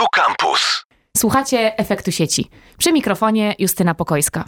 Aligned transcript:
Tu 0.00 0.06
Campus. 0.14 0.89
Słuchacie 1.16 1.78
efektu 1.78 2.12
sieci. 2.12 2.50
Przy 2.78 2.92
mikrofonie 2.92 3.54
Justyna 3.58 3.94
Pokojska. 3.94 4.44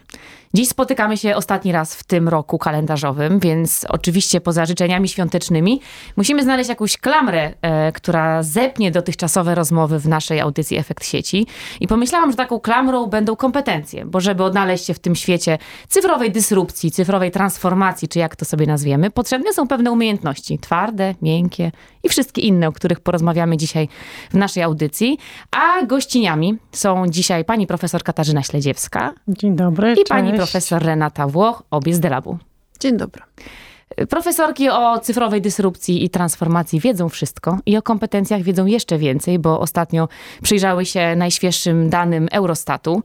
Dziś 0.55 0.69
spotykamy 0.69 1.17
się 1.17 1.37
ostatni 1.37 1.73
raz 1.73 1.95
w 1.95 2.05
tym 2.05 2.29
roku 2.29 2.59
kalendarzowym, 2.59 3.39
więc 3.39 3.87
oczywiście 3.89 4.41
poza 4.41 4.67
życzeniami 4.67 5.09
świątecznymi 5.09 5.81
musimy 6.17 6.43
znaleźć 6.43 6.69
jakąś 6.69 6.97
klamrę, 6.97 7.53
e, 7.63 7.93
która 7.93 8.43
zepnie 8.43 8.91
dotychczasowe 8.91 9.55
rozmowy 9.55 9.99
w 9.99 10.09
naszej 10.09 10.41
audycji 10.41 10.77
Efekt 10.77 11.05
Sieci. 11.05 11.47
I 11.81 11.87
pomyślałam, 11.87 12.31
że 12.31 12.37
taką 12.37 12.61
klamrą 12.61 13.07
będą 13.07 13.37
kompetencje, 13.37 14.05
bo 14.05 14.21
żeby 14.21 14.45
odnaleźć 14.45 14.87
się 14.87 14.95
w 14.95 14.99
tym 14.99 15.15
świecie 15.15 15.59
cyfrowej 15.89 16.33
dysrupcji, 16.33 16.91
cyfrowej 16.91 17.31
transformacji, 17.31 18.09
czy 18.09 18.19
jak 18.19 18.37
to 18.37 18.45
sobie 18.45 18.67
nazwiemy, 18.67 19.11
potrzebne 19.11 19.53
są 19.53 19.69
pewne 19.69 19.93
umiejętności 19.93 20.59
twarde, 20.59 21.15
miękkie 21.23 21.73
i 22.03 22.09
wszystkie 22.09 22.43
inne, 22.43 22.69
o 22.69 22.73
których 22.73 23.01
porozmawiamy 23.01 23.57
dzisiaj 23.57 23.89
w 24.31 24.35
naszej 24.35 24.63
audycji. 24.63 25.19
A 25.51 25.87
gościniami 25.87 26.59
są 26.73 27.09
dzisiaj 27.09 27.45
pani 27.45 27.67
profesor 27.67 28.03
Katarzyna 28.03 28.43
Śledziewska 28.43 29.15
Dzień 29.29 29.57
dobry. 29.57 29.93
i 29.93 29.97
cześć. 29.97 30.09
pani 30.09 30.33
profesor 30.33 30.83
Renata 30.83 31.27
Włoch, 31.27 31.63
obie 31.71 31.95
z 31.95 32.01
Delabu. 32.01 32.39
Dzień 32.81 32.97
dobry. 32.97 33.23
Profesorki 34.09 34.71
o 34.71 34.99
cyfrowej 34.99 35.41
dysrupcji 35.43 36.05
i 36.05 36.11
transformacji 36.11 36.81
wiedzą 36.81 37.09
wszystko 37.09 37.59
i 37.67 37.77
o 37.77 37.83
kompetencjach 37.83 38.43
wiedzą 38.43 38.67
jeszcze 38.67 38.99
więcej, 38.99 39.39
bo 39.39 39.61
ostatnio 39.61 40.09
przyjrzały 40.43 40.87
się 40.87 41.17
najświeższym 41.17 41.91
danym 41.91 42.29
Eurostatu. 42.33 43.03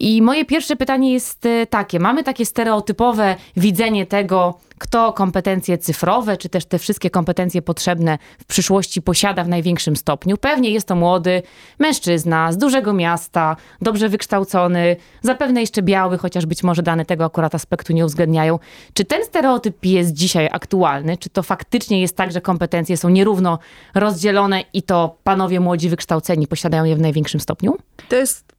I 0.00 0.22
moje 0.22 0.44
pierwsze 0.44 0.76
pytanie 0.76 1.12
jest 1.12 1.46
e, 1.46 1.66
takie: 1.66 2.00
mamy 2.00 2.24
takie 2.24 2.46
stereotypowe 2.46 3.36
widzenie 3.56 4.06
tego, 4.06 4.58
kto 4.78 5.12
kompetencje 5.12 5.78
cyfrowe, 5.78 6.36
czy 6.36 6.48
też 6.48 6.64
te 6.64 6.78
wszystkie 6.78 7.10
kompetencje 7.10 7.62
potrzebne 7.62 8.18
w 8.38 8.44
przyszłości 8.44 9.02
posiada 9.02 9.44
w 9.44 9.48
największym 9.48 9.96
stopniu. 9.96 10.36
Pewnie 10.36 10.70
jest 10.70 10.88
to 10.88 10.96
młody 10.96 11.42
mężczyzna 11.78 12.52
z 12.52 12.58
dużego 12.58 12.92
miasta, 12.92 13.56
dobrze 13.80 14.08
wykształcony, 14.08 14.96
zapewne 15.22 15.60
jeszcze 15.60 15.82
biały, 15.82 16.18
chociaż 16.18 16.46
być 16.46 16.62
może 16.62 16.82
dane 16.82 17.04
tego 17.04 17.24
akurat 17.24 17.54
aspektu 17.54 17.92
nie 17.92 18.04
uwzględniają. 18.04 18.58
Czy 18.92 19.04
ten 19.04 19.24
stereotyp 19.24 19.84
jest 19.84 20.12
dzisiaj 20.12 20.48
aktualny? 20.52 21.16
Czy 21.16 21.30
to 21.30 21.42
faktycznie 21.42 22.00
jest 22.00 22.16
tak, 22.16 22.32
że 22.32 22.40
kompetencje 22.40 22.96
są 22.96 23.08
nierówno 23.08 23.58
rozdzielone 23.94 24.64
i 24.72 24.82
to 24.82 25.16
panowie 25.24 25.60
młodzi 25.60 25.88
wykształceni 25.88 26.46
posiadają 26.46 26.84
je 26.84 26.96
w 26.96 27.00
największym 27.00 27.40
stopniu? 27.40 27.76
To 28.08 28.16
jest 28.16 28.57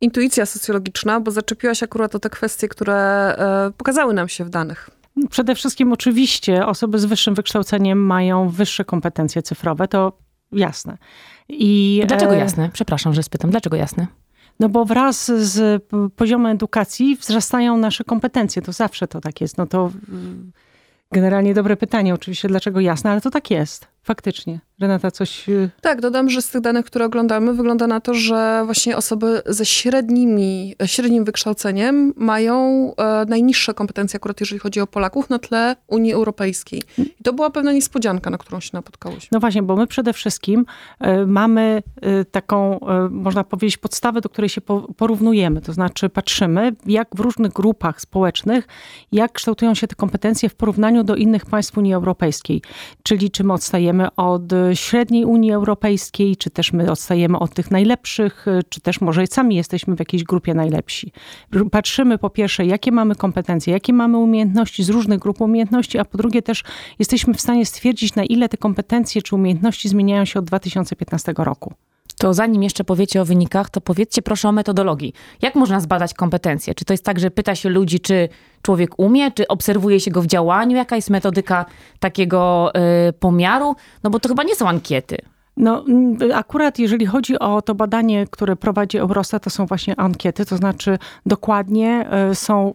intuicja 0.00 0.46
socjologiczna, 0.46 1.20
bo 1.20 1.30
zaczepiłaś 1.30 1.82
akurat 1.82 2.14
o 2.14 2.18
te 2.18 2.30
kwestie, 2.30 2.68
które 2.68 2.94
e, 2.96 3.70
pokazały 3.76 4.14
nam 4.14 4.28
się 4.28 4.44
w 4.44 4.50
danych. 4.50 4.90
Przede 5.30 5.54
wszystkim 5.54 5.92
oczywiście 5.92 6.66
osoby 6.66 6.98
z 6.98 7.04
wyższym 7.04 7.34
wykształceniem 7.34 8.06
mają 8.06 8.48
wyższe 8.48 8.84
kompetencje 8.84 9.42
cyfrowe, 9.42 9.88
to 9.88 10.12
jasne. 10.52 10.98
I, 11.48 12.02
Dlaczego 12.06 12.34
e, 12.34 12.38
jasne? 12.38 12.70
Przepraszam, 12.72 13.14
że 13.14 13.22
spytam. 13.22 13.50
Dlaczego 13.50 13.76
jasne? 13.76 14.06
No 14.60 14.68
bo 14.68 14.84
wraz 14.84 15.26
z 15.26 15.84
poziomem 16.16 16.52
edukacji 16.52 17.16
wzrastają 17.16 17.76
nasze 17.76 18.04
kompetencje. 18.04 18.62
To 18.62 18.72
zawsze 18.72 19.08
to 19.08 19.20
tak 19.20 19.40
jest. 19.40 19.58
No 19.58 19.66
to 19.66 19.90
mm, 20.08 20.52
generalnie 21.12 21.54
dobre 21.54 21.76
pytanie 21.76 22.14
oczywiście, 22.14 22.48
dlaczego 22.48 22.80
jasne, 22.80 23.10
ale 23.10 23.20
to 23.20 23.30
tak 23.30 23.50
jest. 23.50 23.88
Faktycznie. 24.02 24.60
Renata, 24.80 25.10
coś... 25.10 25.48
y, 25.48 25.70
Tak, 25.80 26.00
dodam, 26.00 26.30
że 26.30 26.42
z 26.42 26.50
tych 26.50 26.60
danych, 26.60 26.86
które 26.86 27.04
oglądamy, 27.04 27.54
wygląda 27.54 27.86
na 27.86 28.00
to, 28.00 28.14
że 28.14 28.62
właśnie 28.64 28.96
osoby 28.96 29.42
ze 29.46 29.64
średnimi, 29.66 30.74
średnim 30.86 31.24
wykształceniem 31.24 32.12
mają 32.16 32.54
e, 32.96 33.24
najniższe 33.28 33.74
kompetencje, 33.74 34.16
akurat 34.16 34.40
jeżeli 34.40 34.58
chodzi 34.58 34.80
o 34.80 34.86
Polaków, 34.86 35.30
na 35.30 35.38
tle 35.38 35.76
Unii 35.88 36.12
Europejskiej. 36.12 36.82
I 36.98 37.24
to 37.24 37.32
była 37.32 37.50
pewna 37.50 37.72
niespodzianka, 37.72 38.30
na 38.30 38.38
którą 38.38 38.60
się 38.60 38.70
napotkałyśmy. 38.72 39.28
No 39.32 39.40
właśnie, 39.40 39.62
bo 39.62 39.76
my 39.76 39.86
przede 39.86 40.12
wszystkim 40.12 40.66
e, 41.00 41.26
mamy 41.26 41.82
e, 42.02 42.24
taką, 42.24 42.80
e, 42.80 43.08
można 43.10 43.44
powiedzieć, 43.44 43.76
podstawę, 43.76 44.20
do 44.20 44.28
której 44.28 44.48
się 44.48 44.60
po- 44.60 44.88
porównujemy. 44.96 45.60
To 45.60 45.72
znaczy 45.72 46.08
patrzymy, 46.08 46.72
jak 46.86 47.08
w 47.16 47.20
różnych 47.20 47.52
grupach 47.52 48.00
społecznych, 48.00 48.68
jak 49.12 49.32
kształtują 49.32 49.74
się 49.74 49.86
te 49.86 49.94
kompetencje 49.94 50.48
w 50.48 50.54
porównaniu 50.54 51.04
do 51.04 51.16
innych 51.16 51.46
państw 51.46 51.78
Unii 51.78 51.94
Europejskiej. 51.94 52.62
Czyli 53.02 53.30
czy 53.30 53.44
my 53.44 53.52
odstajemy 53.52 54.14
od 54.16 54.52
e, 54.52 54.69
średniej 54.74 55.24
Unii 55.24 55.52
Europejskiej, 55.52 56.36
czy 56.36 56.50
też 56.50 56.72
my 56.72 56.90
odstajemy 56.90 57.38
od 57.38 57.54
tych 57.54 57.70
najlepszych, 57.70 58.46
czy 58.68 58.80
też 58.80 59.00
może 59.00 59.26
sami 59.26 59.56
jesteśmy 59.56 59.96
w 59.96 59.98
jakiejś 59.98 60.24
grupie 60.24 60.54
najlepsi. 60.54 61.12
Patrzymy 61.70 62.18
po 62.18 62.30
pierwsze, 62.30 62.66
jakie 62.66 62.92
mamy 62.92 63.14
kompetencje, 63.14 63.72
jakie 63.72 63.92
mamy 63.92 64.18
umiejętności 64.18 64.84
z 64.84 64.88
różnych 64.88 65.18
grup 65.18 65.40
umiejętności, 65.40 65.98
a 65.98 66.04
po 66.04 66.18
drugie 66.18 66.42
też 66.42 66.64
jesteśmy 66.98 67.34
w 67.34 67.40
stanie 67.40 67.66
stwierdzić, 67.66 68.14
na 68.14 68.24
ile 68.24 68.48
te 68.48 68.56
kompetencje 68.56 69.22
czy 69.22 69.34
umiejętności 69.34 69.88
zmieniają 69.88 70.24
się 70.24 70.38
od 70.38 70.44
2015 70.44 71.34
roku. 71.36 71.74
To 72.20 72.34
zanim 72.34 72.62
jeszcze 72.62 72.84
powiecie 72.84 73.22
o 73.22 73.24
wynikach, 73.24 73.70
to 73.70 73.80
powiedzcie 73.80 74.22
proszę 74.22 74.48
o 74.48 74.52
metodologii. 74.52 75.12
Jak 75.42 75.54
można 75.54 75.80
zbadać 75.80 76.14
kompetencje? 76.14 76.74
Czy 76.74 76.84
to 76.84 76.92
jest 76.92 77.04
tak, 77.04 77.18
że 77.18 77.30
pyta 77.30 77.54
się 77.54 77.68
ludzi, 77.68 78.00
czy 78.00 78.28
człowiek 78.62 78.98
umie, 78.98 79.32
czy 79.32 79.48
obserwuje 79.48 80.00
się 80.00 80.10
go 80.10 80.22
w 80.22 80.26
działaniu? 80.26 80.76
Jaka 80.76 80.96
jest 80.96 81.10
metodyka 81.10 81.66
takiego 82.00 82.72
y, 83.08 83.12
pomiaru? 83.12 83.76
No 84.02 84.10
bo 84.10 84.20
to 84.20 84.28
chyba 84.28 84.42
nie 84.42 84.54
są 84.54 84.68
ankiety. 84.68 85.18
No, 85.56 85.84
mm, 85.88 86.18
akurat 86.34 86.78
jeżeli 86.78 87.06
chodzi 87.06 87.38
o 87.38 87.62
to 87.62 87.74
badanie, 87.74 88.26
które 88.26 88.56
prowadzi 88.56 88.98
Eurostat, 88.98 89.42
to 89.42 89.50
są 89.50 89.66
właśnie 89.66 90.00
ankiety, 90.00 90.46
to 90.46 90.56
znaczy 90.56 90.98
dokładnie 91.26 92.06
e, 92.10 92.34
są, 92.34 92.72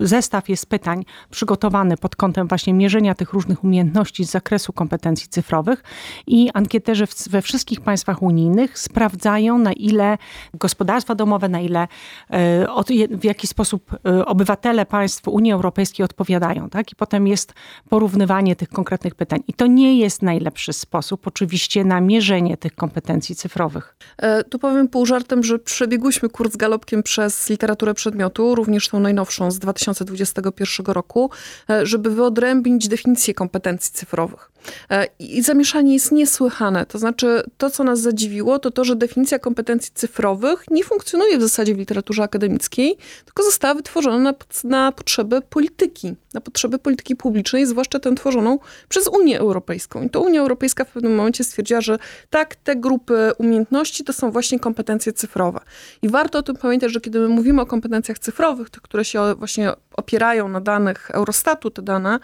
e, 0.00 0.06
zestaw 0.06 0.48
jest 0.48 0.66
pytań 0.66 1.04
przygotowany 1.30 1.96
pod 1.96 2.16
kątem 2.16 2.48
właśnie 2.48 2.74
mierzenia 2.74 3.14
tych 3.14 3.32
różnych 3.32 3.64
umiejętności 3.64 4.24
z 4.24 4.30
zakresu 4.30 4.72
kompetencji 4.72 5.28
cyfrowych 5.28 5.82
i 6.26 6.50
ankieterzy 6.54 7.04
we 7.30 7.42
wszystkich 7.42 7.80
państwach 7.80 8.22
unijnych 8.22 8.78
sprawdzają, 8.78 9.58
na 9.58 9.72
ile 9.72 10.18
gospodarstwa 10.54 11.14
domowe, 11.14 11.48
na 11.48 11.60
ile, 11.60 11.88
e, 12.30 12.66
w 13.10 13.24
jaki 13.24 13.46
sposób 13.46 13.96
obywatele 14.26 14.86
państw 14.86 15.28
Unii 15.28 15.52
Europejskiej 15.52 16.04
odpowiadają, 16.04 16.70
tak? 16.70 16.92
I 16.92 16.96
potem 16.96 17.26
jest 17.26 17.54
porównywanie 17.88 18.56
tych 18.56 18.68
konkretnych 18.68 19.14
pytań. 19.14 19.40
I 19.48 19.52
to 19.52 19.66
nie 19.66 19.98
jest 19.98 20.22
najlepszy 20.22 20.72
sposób 20.72 21.26
oczywiście 21.38 21.84
na 21.84 22.00
mierzenie 22.00 22.56
tych 22.56 22.74
kompetencji 22.74 23.36
cyfrowych. 23.36 23.96
E, 24.18 24.44
Tu 24.44 24.58
powiem 24.58 24.88
pół 24.88 25.06
żartem, 25.06 25.42
że 25.42 25.58
przebiegłyśmy 25.58 26.28
kurs 26.28 26.56
galopkiem 26.56 27.02
przez 27.02 27.48
literaturę 27.48 27.94
przedmiotu, 27.94 28.54
również 28.54 28.88
tą 28.88 29.00
najnowszą 29.00 29.50
z 29.50 29.58
2021 29.58 30.86
roku, 30.86 31.30
e, 31.70 31.86
żeby 31.86 32.10
wyodrębnić 32.10 32.88
definicję 32.88 33.34
kompetencji 33.34 33.92
cyfrowych. 33.92 34.50
E, 34.90 35.06
I 35.18 35.42
zamieszanie 35.42 35.92
jest 35.94 36.12
niesłychane. 36.12 36.86
To 36.86 36.98
znaczy, 36.98 37.42
to 37.58 37.70
co 37.70 37.84
nas 37.84 38.00
zadziwiło, 38.00 38.58
to 38.58 38.70
to, 38.70 38.84
że 38.84 38.96
definicja 38.96 39.38
kompetencji 39.38 39.92
cyfrowych 39.94 40.64
nie 40.70 40.84
funkcjonuje 40.84 41.38
w 41.38 41.42
zasadzie 41.42 41.74
w 41.74 41.78
literaturze 41.78 42.22
akademickiej, 42.22 42.96
tylko 43.24 43.42
została 43.42 43.74
wytworzona 43.74 44.18
na, 44.18 44.34
na 44.64 44.92
potrzeby 44.92 45.42
polityki, 45.50 46.14
na 46.34 46.40
potrzeby 46.40 46.78
polityki 46.78 47.16
publicznej, 47.16 47.66
zwłaszcza 47.66 47.98
tę 47.98 48.14
tworzoną 48.14 48.58
przez 48.88 49.08
Unię 49.08 49.38
Europejską. 49.38 50.02
I 50.02 50.10
to 50.10 50.20
Unia 50.20 50.40
Europejska 50.40 50.84
w 50.84 50.88
pewnym 50.88 51.14
momencie 51.14 51.27
stwierdziła, 51.34 51.80
że 51.80 51.98
tak, 52.30 52.56
te 52.56 52.76
grupy 52.76 53.32
umiejętności 53.38 54.04
to 54.04 54.12
są 54.12 54.30
właśnie 54.30 54.58
kompetencje 54.60 55.12
cyfrowe. 55.12 55.60
I 56.02 56.08
warto 56.08 56.38
o 56.38 56.42
tym 56.42 56.56
pamiętać, 56.56 56.92
że 56.92 57.00
kiedy 57.00 57.20
my 57.20 57.28
mówimy 57.28 57.62
o 57.62 57.66
kompetencjach 57.66 58.18
cyfrowych, 58.18 58.70
tych, 58.70 58.82
które 58.82 59.04
się 59.04 59.34
właśnie 59.34 59.72
opierają 59.96 60.48
na 60.48 60.60
danych 60.60 61.10
Eurostatu, 61.10 61.70
te 61.70 61.82
dane, 61.82 62.18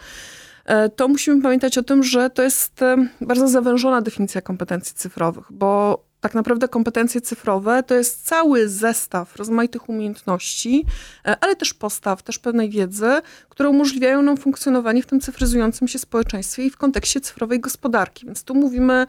e, 0.65 0.89
to 0.89 1.09
musimy 1.09 1.43
pamiętać 1.43 1.79
o 1.79 1.83
tym, 1.83 2.03
że 2.03 2.31
to 2.31 2.43
jest 2.43 2.83
e, 2.83 3.09
bardzo 3.21 3.49
zawężona 3.49 4.01
definicja 4.03 4.41
kompetencji 4.41 4.97
cyfrowych, 4.97 5.45
bo 5.51 6.05
tak 6.25 6.35
naprawdę 6.35 6.69
kompetencje 6.69 7.21
cyfrowe 7.21 7.83
to 7.83 7.95
jest 7.95 8.27
cały 8.27 8.69
zestaw 8.69 9.37
rozmaitych 9.37 9.89
umiejętności, 9.89 10.87
e, 11.27 11.37
ale 11.41 11.57
też 11.57 11.75
postaw, 11.75 12.23
też 12.23 12.39
pewnej 12.39 12.71
wiedzy, 12.71 13.11
które 13.49 13.69
umożliwiają 13.69 14.23
nam 14.23 14.37
funkcjonowanie 14.37 15.03
w 15.03 15.07
tym 15.07 15.21
cyfryzującym 15.21 15.89
się 15.89 15.99
społeczeństwie 15.99 16.65
i 16.65 16.71
w 16.71 16.77
kontekście 16.77 17.21
cyfrowej 17.21 17.61
gospodarki. 17.61 18.27
Więc 18.27 18.45
tu 18.45 18.55
mówimy 18.55 19.07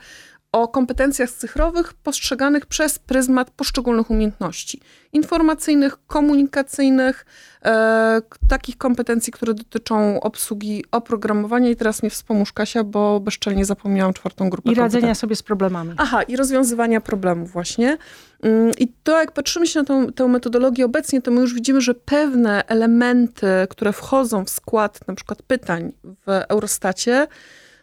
o 0.55 0.67
kompetencjach 0.67 1.31
cyfrowych 1.31 1.93
postrzeganych 1.93 2.65
przez 2.65 2.99
pryzmat 2.99 3.51
poszczególnych 3.51 4.11
umiejętności 4.11 4.81
informacyjnych, 5.13 5.97
komunikacyjnych, 6.07 7.25
e, 7.65 8.21
takich 8.49 8.77
kompetencji, 8.77 9.33
które 9.33 9.53
dotyczą 9.53 10.19
obsługi 10.19 10.83
oprogramowania. 10.91 11.69
I 11.69 11.75
teraz 11.75 12.03
mnie 12.03 12.09
wspomóż 12.09 12.53
Kasia, 12.53 12.83
bo 12.83 13.19
bezczelnie 13.19 13.65
zapomniałam 13.65 14.13
czwartą 14.13 14.49
grupę 14.49 14.71
I 14.71 14.75
radzenia 14.75 15.15
sobie 15.15 15.35
z 15.35 15.43
problemami. 15.43 15.93
Aha, 15.97 16.23
i 16.23 16.35
rozwiązywania 16.35 17.01
problemów 17.01 17.51
właśnie. 17.51 17.97
Mm, 18.41 18.71
I 18.79 18.87
to 19.03 19.19
jak 19.19 19.31
patrzymy 19.31 19.67
się 19.67 19.79
na 19.79 19.85
tą, 19.85 20.07
tę 20.11 20.27
metodologię 20.27 20.85
obecnie, 20.85 21.21
to 21.21 21.31
my 21.31 21.41
już 21.41 21.53
widzimy, 21.53 21.81
że 21.81 21.93
pewne 21.93 22.63
elementy, 22.67 23.47
które 23.69 23.93
wchodzą 23.93 24.45
w 24.45 24.49
skład 24.49 25.07
na 25.07 25.15
przykład 25.15 25.41
pytań 25.41 25.91
w 26.03 26.43
Eurostacie, 26.49 27.27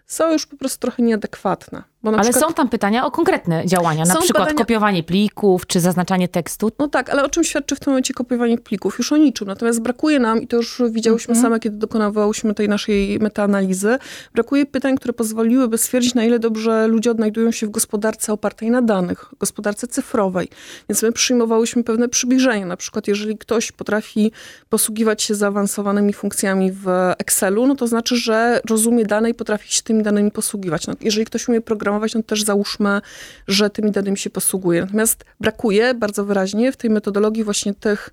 są 0.06 0.32
już 0.32 0.46
po 0.46 0.56
prostu 0.56 0.80
trochę 0.80 1.02
nieadekwatne. 1.02 1.91
Ale 2.04 2.20
przykład... 2.20 2.44
są 2.44 2.54
tam 2.54 2.68
pytania 2.68 3.06
o 3.06 3.10
konkretne 3.10 3.66
działania, 3.66 4.04
na 4.04 4.16
przykład 4.16 4.42
badania... 4.42 4.58
kopiowanie 4.58 5.02
plików, 5.02 5.66
czy 5.66 5.80
zaznaczanie 5.80 6.28
tekstu. 6.28 6.70
No 6.78 6.88
tak, 6.88 7.10
ale 7.10 7.24
o 7.24 7.28
czym 7.28 7.44
świadczy 7.44 7.76
w 7.76 7.80
tym 7.80 7.90
momencie 7.90 8.14
kopiowanie 8.14 8.58
plików? 8.58 8.98
Już 8.98 9.12
o 9.12 9.16
niczym. 9.16 9.48
Natomiast 9.48 9.80
brakuje 9.80 10.18
nam, 10.18 10.42
i 10.42 10.46
to 10.46 10.56
już 10.56 10.82
widziałyśmy 10.90 11.32
mm 11.32 11.42
-hmm. 11.42 11.46
same, 11.46 11.60
kiedy 11.60 11.76
dokonywałyśmy 11.76 12.54
tej 12.54 12.68
naszej 12.68 13.18
metaanalizy, 13.18 13.98
brakuje 14.34 14.66
pytań, 14.66 14.96
które 14.96 15.12
pozwoliłyby 15.12 15.78
stwierdzić, 15.78 16.14
na 16.14 16.24
ile 16.24 16.38
dobrze 16.38 16.88
ludzie 16.88 17.10
odnajdują 17.10 17.50
się 17.50 17.66
w 17.66 17.70
gospodarce 17.70 18.32
opartej 18.32 18.70
na 18.70 18.82
danych, 18.82 19.34
gospodarce 19.40 19.86
cyfrowej. 19.86 20.48
Więc 20.88 21.02
my 21.02 21.12
przyjmowałyśmy 21.12 21.84
pewne 21.84 22.08
przybliżenie. 22.08 22.66
Na 22.66 22.76
przykład, 22.76 23.08
jeżeli 23.08 23.38
ktoś 23.38 23.72
potrafi 23.72 24.32
posługiwać 24.68 25.22
się 25.22 25.34
zaawansowanymi 25.34 26.12
funkcjami 26.12 26.72
w 26.72 26.86
Excelu, 27.18 27.66
no 27.66 27.74
to 27.74 27.86
znaczy, 27.86 28.16
że 28.16 28.60
rozumie 28.70 29.04
dane 29.04 29.30
i 29.30 29.34
potrafi 29.34 29.74
się 29.74 29.82
tymi 29.82 30.02
danymi 30.02 30.30
posługiwać. 30.30 30.86
No, 30.86 30.94
jeżeli 31.00 31.26
ktoś 31.26 31.48
umie 31.48 31.60
programować, 31.60 31.91
no 31.98 32.22
to 32.22 32.22
też 32.22 32.42
załóżmy, 32.42 33.00
że 33.48 33.70
tymi 33.70 33.90
danymi 33.90 34.18
się 34.18 34.30
posługuje. 34.30 34.80
Natomiast 34.80 35.24
brakuje 35.40 35.94
bardzo 35.94 36.24
wyraźnie 36.24 36.72
w 36.72 36.76
tej 36.76 36.90
metodologii 36.90 37.44
właśnie 37.44 37.74
tych 37.74 38.10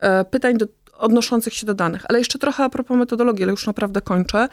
e, 0.00 0.24
pytań 0.24 0.56
do, 0.56 0.66
odnoszących 0.98 1.54
się 1.54 1.66
do 1.66 1.74
danych. 1.74 2.02
Ale 2.08 2.18
jeszcze 2.18 2.38
trochę 2.38 2.64
a 2.64 2.68
propos 2.68 2.96
metodologii, 2.96 3.42
ale 3.42 3.50
już 3.50 3.66
naprawdę 3.66 4.00
kończę. 4.00 4.48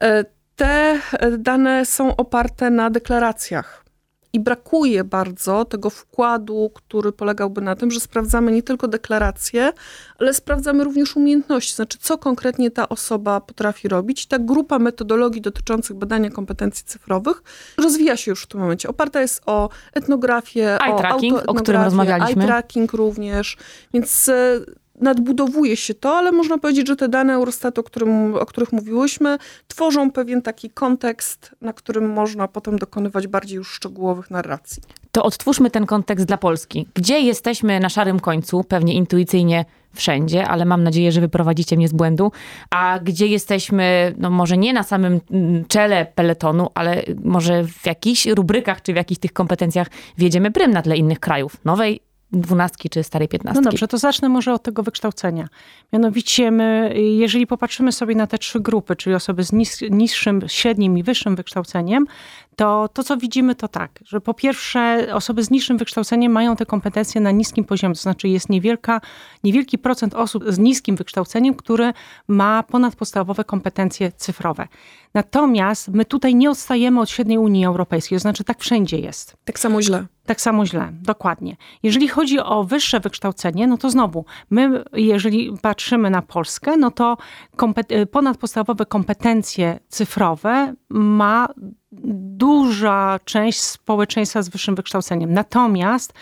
E, 0.00 0.24
te 0.56 1.00
dane 1.38 1.86
są 1.86 2.16
oparte 2.16 2.70
na 2.70 2.90
deklaracjach 2.90 3.81
i 4.32 4.40
brakuje 4.40 5.04
bardzo 5.04 5.64
tego 5.64 5.90
wkładu, 5.90 6.70
który 6.74 7.12
polegałby 7.12 7.60
na 7.60 7.76
tym, 7.76 7.90
że 7.90 8.00
sprawdzamy 8.00 8.52
nie 8.52 8.62
tylko 8.62 8.88
deklaracje, 8.88 9.72
ale 10.18 10.34
sprawdzamy 10.34 10.84
również 10.84 11.16
umiejętności, 11.16 11.74
znaczy 11.74 11.98
co 12.00 12.18
konkretnie 12.18 12.70
ta 12.70 12.88
osoba 12.88 13.40
potrafi 13.40 13.88
robić. 13.88 14.26
Ta 14.26 14.38
grupa 14.38 14.78
metodologii 14.78 15.40
dotyczących 15.40 15.96
badania 15.96 16.30
kompetencji 16.30 16.84
cyfrowych 16.84 17.42
rozwija 17.78 18.16
się 18.16 18.30
już 18.30 18.42
w 18.42 18.46
tym 18.46 18.60
momencie. 18.60 18.88
Oparta 18.88 19.20
jest 19.20 19.42
o 19.46 19.68
etnografię, 19.92 20.78
eye 20.80 20.94
o 20.94 20.98
tracking, 20.98 21.42
o 21.46 21.54
którym 21.54 21.82
rozmawialiśmy. 21.82 22.42
Eye 22.42 22.48
tracking 22.48 22.92
również, 22.92 23.56
więc 23.94 24.28
e, 24.28 24.60
nadbudowuje 25.02 25.76
się 25.76 25.94
to, 25.94 26.16
ale 26.16 26.32
można 26.32 26.58
powiedzieć, 26.58 26.88
że 26.88 26.96
te 26.96 27.08
dane 27.08 27.34
Eurostatu, 27.34 27.80
o, 27.80 27.84
którym, 27.84 28.34
o 28.34 28.46
których 28.46 28.72
mówiłyśmy, 28.72 29.38
tworzą 29.68 30.10
pewien 30.10 30.42
taki 30.42 30.70
kontekst, 30.70 31.50
na 31.60 31.72
którym 31.72 32.12
można 32.12 32.48
potem 32.48 32.78
dokonywać 32.78 33.26
bardziej 33.26 33.56
już 33.56 33.72
szczegółowych 33.72 34.30
narracji. 34.30 34.82
To 35.12 35.22
odtwórzmy 35.22 35.70
ten 35.70 35.86
kontekst 35.86 36.26
dla 36.26 36.36
Polski. 36.36 36.86
Gdzie 36.94 37.20
jesteśmy 37.20 37.80
na 37.80 37.88
szarym 37.88 38.20
końcu? 38.20 38.64
Pewnie 38.64 38.94
intuicyjnie 38.94 39.64
wszędzie, 39.94 40.48
ale 40.48 40.64
mam 40.64 40.82
nadzieję, 40.82 41.12
że 41.12 41.20
wyprowadzicie 41.20 41.76
mnie 41.76 41.88
z 41.88 41.92
błędu. 41.92 42.32
A 42.70 42.98
gdzie 43.02 43.26
jesteśmy, 43.26 44.14
no 44.18 44.30
może 44.30 44.56
nie 44.56 44.72
na 44.72 44.82
samym 44.82 45.20
mm, 45.30 45.64
czele 45.64 46.06
peletonu, 46.14 46.68
ale 46.74 47.02
może 47.24 47.64
w 47.64 47.86
jakichś 47.86 48.26
rubrykach 48.26 48.82
czy 48.82 48.92
w 48.92 48.96
jakichś 48.96 49.18
tych 49.20 49.32
kompetencjach 49.32 49.88
wiedziemy 50.18 50.50
prym 50.50 50.70
na 50.70 50.82
tle 50.82 50.96
innych 50.96 51.20
krajów 51.20 51.56
nowej 51.64 52.00
dwunastki 52.32 52.90
czy 52.90 53.02
starej 53.02 53.28
piętnastki. 53.28 53.64
No 53.64 53.70
dobrze, 53.70 53.88
to 53.88 53.98
zacznę 53.98 54.28
może 54.28 54.52
od 54.52 54.62
tego 54.62 54.82
wykształcenia. 54.82 55.48
Mianowicie 55.92 56.50
my, 56.50 56.94
jeżeli 56.96 57.46
popatrzymy 57.46 57.92
sobie 57.92 58.14
na 58.14 58.26
te 58.26 58.38
trzy 58.38 58.60
grupy, 58.60 58.96
czyli 58.96 59.14
osoby 59.16 59.44
z 59.44 59.52
niższym, 59.90 60.40
średnim 60.46 60.98
i 60.98 61.02
wyższym 61.02 61.36
wykształceniem, 61.36 62.06
to 62.56 62.88
to, 62.92 63.04
co 63.04 63.16
widzimy, 63.16 63.54
to 63.54 63.68
tak, 63.68 64.00
że 64.04 64.20
po 64.20 64.34
pierwsze 64.34 65.08
osoby 65.12 65.42
z 65.42 65.50
niższym 65.50 65.78
wykształceniem 65.78 66.32
mają 66.32 66.56
te 66.56 66.66
kompetencje 66.66 67.20
na 67.20 67.30
niskim 67.30 67.64
poziomie, 67.64 67.94
to 67.94 68.00
znaczy 68.00 68.28
jest 68.28 68.48
niewielka, 68.48 69.00
niewielki 69.44 69.78
procent 69.78 70.14
osób 70.14 70.44
z 70.48 70.58
niskim 70.58 70.96
wykształceniem, 70.96 71.54
który 71.54 71.92
ma 72.28 72.62
ponadpodstawowe 72.62 73.44
kompetencje 73.44 74.12
cyfrowe. 74.12 74.68
Natomiast 75.14 75.88
my 75.88 76.04
tutaj 76.04 76.34
nie 76.34 76.50
odstajemy 76.50 77.00
od 77.00 77.10
średniej 77.10 77.38
Unii 77.38 77.66
Europejskiej, 77.66 78.16
to 78.16 78.20
znaczy 78.20 78.44
tak 78.44 78.58
wszędzie 78.58 78.98
jest. 78.98 79.36
Tak 79.44 79.58
samo 79.58 79.82
źle. 79.82 80.06
Tak 80.26 80.40
samo 80.40 80.66
źle, 80.66 80.92
dokładnie. 80.92 81.56
Jeżeli 81.82 82.08
chodzi 82.08 82.40
o 82.40 82.64
wyższe 82.64 83.00
wykształcenie, 83.00 83.66
no 83.66 83.78
to 83.78 83.90
znowu, 83.90 84.24
my 84.50 84.84
jeżeli 84.92 85.52
patrzymy 85.62 86.10
na 86.10 86.22
Polskę, 86.22 86.76
no 86.76 86.90
to 86.90 87.16
kompet 87.56 87.88
ponadpodstawowe 88.10 88.86
kompetencje 88.86 89.78
cyfrowe 89.88 90.74
ma 90.90 91.48
duża 91.92 93.20
część 93.24 93.60
społeczeństwa 93.60 94.42
z 94.42 94.48
wyższym 94.48 94.74
wykształceniem. 94.74 95.32
Natomiast 95.32 96.12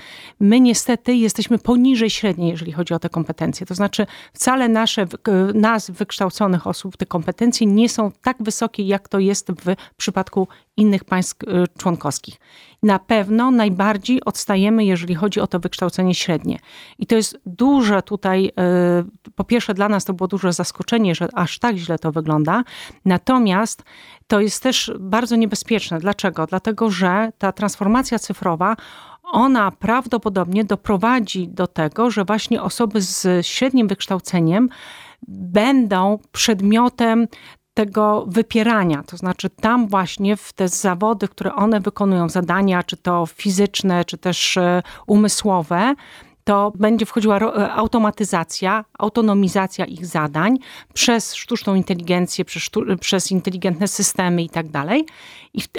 my 0.40 0.60
niestety 0.60 1.14
jesteśmy 1.14 1.58
poniżej 1.58 2.10
średniej, 2.10 2.50
jeżeli 2.50 2.72
chodzi 2.72 2.94
o 2.94 2.98
te 2.98 3.08
kompetencje. 3.08 3.66
To 3.66 3.74
znaczy 3.74 4.06
wcale 4.32 4.68
nasze, 4.68 5.06
nas 5.54 5.90
wykształconych 5.90 6.66
osób, 6.66 6.96
te 6.96 7.06
kompetencje 7.06 7.66
nie 7.66 7.88
są 7.88 8.12
tak 8.22 8.36
wysokie, 8.40 8.82
jak 8.82 9.08
to 9.08 9.18
jest 9.18 9.52
w 9.52 9.94
przypadku 9.96 10.48
innych 10.76 11.04
państw 11.04 11.42
y, 11.42 11.46
członkowskich. 11.78 12.34
Na 12.82 12.98
pewno 12.98 13.50
najbardziej 13.50 14.24
odstajemy, 14.24 14.84
jeżeli 14.84 15.14
chodzi 15.14 15.40
o 15.40 15.46
to 15.46 15.60
wykształcenie 15.60 16.14
średnie. 16.14 16.58
I 16.98 17.06
to 17.06 17.16
jest 17.16 17.38
duże 17.46 18.02
tutaj, 18.02 18.46
y, 18.46 19.30
po 19.30 19.44
pierwsze 19.44 19.74
dla 19.74 19.88
nas 19.88 20.04
to 20.04 20.12
było 20.12 20.28
duże 20.28 20.52
zaskoczenie, 20.52 21.14
że 21.14 21.28
aż 21.34 21.58
tak 21.58 21.76
źle 21.76 21.98
to 21.98 22.12
wygląda. 22.12 22.64
Natomiast 23.04 23.82
to 24.26 24.40
jest 24.40 24.62
też 24.62 24.92
bardzo 25.00 25.36
niebezpieczne. 25.36 25.59
Dlaczego? 25.98 26.46
Dlatego, 26.46 26.90
że 26.90 27.32
ta 27.38 27.52
transformacja 27.52 28.18
cyfrowa 28.18 28.76
ona 29.22 29.70
prawdopodobnie 29.70 30.64
doprowadzi 30.64 31.48
do 31.48 31.66
tego, 31.66 32.10
że 32.10 32.24
właśnie 32.24 32.62
osoby 32.62 33.00
z 33.00 33.46
średnim 33.46 33.88
wykształceniem 33.88 34.68
będą 35.28 36.18
przedmiotem 36.32 37.26
tego 37.74 38.24
wypierania. 38.28 39.02
To 39.02 39.16
znaczy 39.16 39.50
tam 39.50 39.88
właśnie 39.88 40.36
w 40.36 40.52
te 40.52 40.68
zawody, 40.68 41.28
które 41.28 41.54
one 41.54 41.80
wykonują, 41.80 42.28
zadania, 42.28 42.82
czy 42.82 42.96
to 42.96 43.26
fizyczne, 43.26 44.04
czy 44.04 44.18
też 44.18 44.56
e, 44.56 44.82
umysłowe, 45.06 45.94
to 46.50 46.72
będzie 46.74 47.06
wchodziła 47.06 47.36
e, 47.38 47.72
automatyzacja, 47.72 48.84
autonomizacja 48.98 49.84
ich 49.84 50.06
zadań 50.06 50.58
przez 50.94 51.34
sztuczną 51.34 51.74
inteligencję, 51.74 52.44
przez, 52.44 52.70
przez 53.00 53.30
inteligentne 53.30 53.88
systemy 53.88 54.42
i 54.42 54.50
tak 54.50 54.66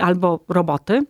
albo 0.01 0.39
roboty. 0.50 1.06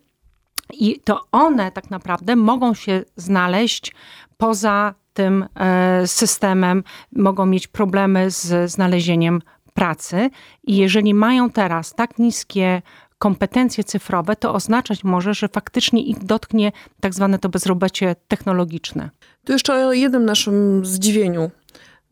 I 0.74 1.00
to 1.00 1.20
one 1.32 1.72
tak 1.72 1.90
naprawdę 1.90 2.36
mogą 2.36 2.74
się 2.74 3.04
znaleźć 3.16 3.96
poza 4.38 4.94
tym 5.14 5.46
e, 5.56 6.08
systemem, 6.08 6.84
mogą 7.16 7.46
mieć 7.46 7.68
problemy 7.68 8.32
z 8.32 8.72
znalezieniem 8.72 9.42
pracy. 9.74 10.30
I 10.64 10.78
jeżeli 10.78 11.14
mają 11.14 11.50
teraz 11.50 11.94
tak 11.94 12.20
niskie 12.20 12.82
kompetencje 13.18 13.84
cyfrowe, 13.84 14.36
to 14.36 14.54
oznaczać 14.54 15.04
może, 15.04 15.34
że 15.34 15.48
faktycznie 15.48 16.04
ich 16.04 16.24
dotknie 16.24 16.72
tak 17.00 17.14
zwane 17.14 17.40
to 17.40 17.50
bezrobocie 17.50 18.16
technologiczne. 18.28 19.10
Tu 19.46 19.54
jeszcze 19.54 19.88
o 19.88 19.94
jednym 19.94 20.26
naszym 20.26 20.86
zdziwieniu. 20.86 21.52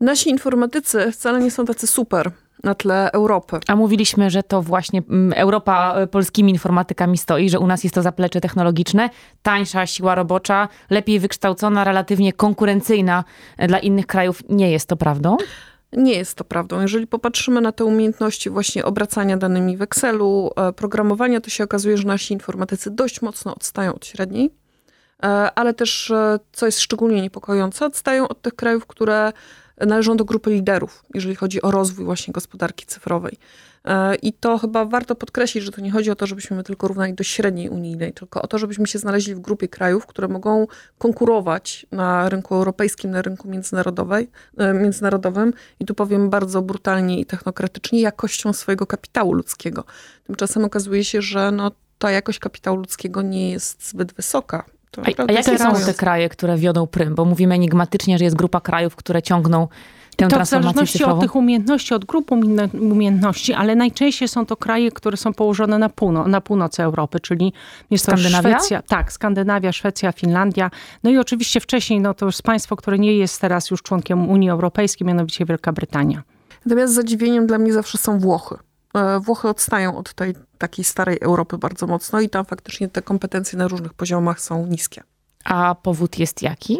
Nasi 0.00 0.30
informatycy 0.30 1.12
wcale 1.12 1.40
nie 1.40 1.50
są 1.50 1.64
tacy 1.64 1.86
super 1.86 2.30
na 2.64 2.74
tle 2.74 3.12
Europy. 3.12 3.60
A 3.68 3.76
mówiliśmy, 3.76 4.30
że 4.30 4.42
to 4.42 4.62
właśnie 4.62 5.02
mm, 5.08 5.32
Europa 5.36 5.94
e, 5.96 6.06
polskimi 6.06 6.52
informatykami 6.52 7.18
stoi, 7.18 7.50
że 7.50 7.58
u 7.58 7.66
nas 7.66 7.84
jest 7.84 7.94
to 7.94 8.02
zaplecze 8.02 8.40
technologiczne, 8.40 9.10
tańsza 9.42 9.86
siła 9.86 10.14
robocza, 10.14 10.68
lepiej 10.90 11.20
wykształcona, 11.20 11.84
relatywnie 11.84 12.32
konkurencyjna 12.32 13.24
e, 13.58 13.68
dla 13.68 13.78
innych 13.78 14.06
krajów. 14.06 14.42
Nie 14.48 14.70
jest 14.70 14.88
to 14.88 14.96
prawdą? 14.96 15.36
Nie 15.92 16.12
jest 16.12 16.34
to 16.34 16.44
prawdą. 16.44 16.80
Jeżeli 16.80 17.06
popatrzymy 17.06 17.60
na 17.60 17.72
te 17.72 17.84
umiejętności 17.84 18.50
właśnie 18.50 18.84
obracania 18.84 19.36
danymi 19.36 19.76
w 19.76 19.82
Excelu, 19.82 20.50
e, 20.56 20.72
programowania, 20.72 21.40
to 21.40 21.50
się 21.50 21.64
okazuje, 21.64 21.96
że 21.96 22.04
nasi 22.04 22.34
informatycy 22.34 22.90
dość 22.90 23.22
mocno 23.22 23.54
odstają 23.54 23.94
od 23.94 24.06
średniej, 24.06 24.50
ale 25.54 25.74
też, 25.74 26.10
e, 26.10 26.38
co 26.52 26.66
jest 26.66 26.80
szczególnie 26.80 27.22
niepokojące, 27.22 27.86
odstają 27.86 28.28
od 28.28 28.42
tych 28.42 28.54
krajów, 28.54 28.86
które 28.86 29.32
należą 29.86 30.16
do 30.16 30.24
grupy 30.24 30.50
liderów, 30.50 31.04
jeżeli 31.14 31.34
chodzi 31.34 31.62
o 31.62 31.70
rozwój 31.70 32.04
właśnie 32.04 32.32
gospodarki 32.32 32.86
cyfrowej. 32.86 33.38
E, 33.84 34.14
I 34.14 34.32
to 34.32 34.58
chyba 34.58 34.84
warto 34.84 35.14
podkreślić, 35.14 35.64
że 35.64 35.72
to 35.72 35.80
nie 35.80 35.90
chodzi 35.90 36.10
o 36.10 36.14
to, 36.14 36.26
żebyśmy 36.26 36.64
tylko 36.64 36.88
równali 36.88 37.14
do 37.14 37.24
średniej 37.24 37.68
unijnej, 37.68 38.12
tylko 38.12 38.42
o 38.42 38.46
to, 38.46 38.58
żebyśmy 38.58 38.86
się 38.86 38.98
znaleźli 38.98 39.34
w 39.34 39.40
grupie 39.40 39.68
krajów, 39.68 40.06
które 40.06 40.28
mogą 40.28 40.66
konkurować 40.98 41.86
na 41.92 42.28
rynku 42.28 42.54
europejskim, 42.54 43.10
na 43.10 43.22
rynku 43.22 43.48
międzynarodowej, 43.48 44.30
e, 44.58 44.74
międzynarodowym 44.74 45.52
i 45.80 45.84
tu 45.84 45.94
powiem 45.94 46.30
bardzo 46.30 46.62
brutalnie 46.62 47.20
i 47.20 47.26
technokratycznie, 47.26 48.00
jakością 48.00 48.52
swojego 48.52 48.86
kapitału 48.86 49.32
ludzkiego. 49.32 49.84
Tymczasem 50.24 50.64
okazuje 50.64 51.04
się, 51.04 51.22
że 51.22 51.50
no, 51.50 51.70
ta 51.98 52.10
jakość 52.10 52.38
kapitału 52.38 52.76
ludzkiego 52.76 53.22
nie 53.22 53.50
jest 53.50 53.88
zbyt 53.88 54.12
wysoka. 54.12 54.64
A, 54.98 55.22
a 55.28 55.32
jakie 55.32 55.58
są 55.58 55.74
te 55.86 55.94
kraje, 55.94 56.28
które 56.28 56.56
wiodą 56.56 56.86
prym? 56.86 57.14
Bo 57.14 57.24
mówimy 57.24 57.54
enigmatycznie, 57.54 58.18
że 58.18 58.24
jest 58.24 58.36
grupa 58.36 58.60
krajów, 58.60 58.96
które 58.96 59.22
ciągną 59.22 59.68
tę 60.16 60.28
to 60.28 60.34
transformację 60.34 60.58
w 60.58 60.74
zależności 60.74 60.98
cyfrową? 60.98 61.14
od 61.14 61.20
tych 61.20 61.36
umiejętności, 61.36 61.94
od 61.94 62.04
grup 62.04 62.30
umiejętności, 62.80 63.52
ale 63.52 63.76
najczęściej 63.76 64.28
są 64.28 64.46
to 64.46 64.56
kraje, 64.56 64.90
które 64.92 65.16
są 65.16 65.32
położone 65.32 65.78
na, 65.78 65.88
półno, 65.88 66.26
na 66.28 66.40
północy 66.40 66.82
Europy, 66.82 67.20
czyli 67.20 67.52
jest 67.90 68.06
to 68.06 68.12
Skandynawia? 68.12 68.58
Szwecja, 68.58 68.82
tak, 68.82 69.12
Skandynawia, 69.12 69.72
Szwecja, 69.72 70.12
Finlandia. 70.12 70.70
No 71.02 71.10
i 71.10 71.18
oczywiście 71.18 71.60
wcześniej, 71.60 72.00
no 72.00 72.14
to 72.14 72.26
już 72.26 72.42
państwo, 72.42 72.76
które 72.76 72.98
nie 72.98 73.16
jest 73.16 73.40
teraz 73.40 73.70
już 73.70 73.82
członkiem 73.82 74.30
Unii 74.30 74.50
Europejskiej, 74.50 75.06
mianowicie 75.06 75.44
Wielka 75.44 75.72
Brytania. 75.72 76.22
Natomiast 76.66 76.94
zadziwieniem 76.94 77.46
dla 77.46 77.58
mnie 77.58 77.72
zawsze 77.72 77.98
są 77.98 78.18
Włochy 78.18 78.56
Włochy 79.20 79.48
odstają 79.48 79.96
od 79.96 80.14
tej 80.14 80.34
takiej 80.58 80.84
starej 80.84 81.18
Europy 81.20 81.58
bardzo 81.58 81.86
mocno 81.86 82.20
i 82.20 82.28
tam 82.28 82.44
faktycznie 82.44 82.88
te 82.88 83.02
kompetencje 83.02 83.58
na 83.58 83.68
różnych 83.68 83.94
poziomach 83.94 84.40
są 84.40 84.66
niskie. 84.66 85.02
A 85.44 85.74
powód 85.74 86.18
jest 86.18 86.42
jaki? 86.42 86.78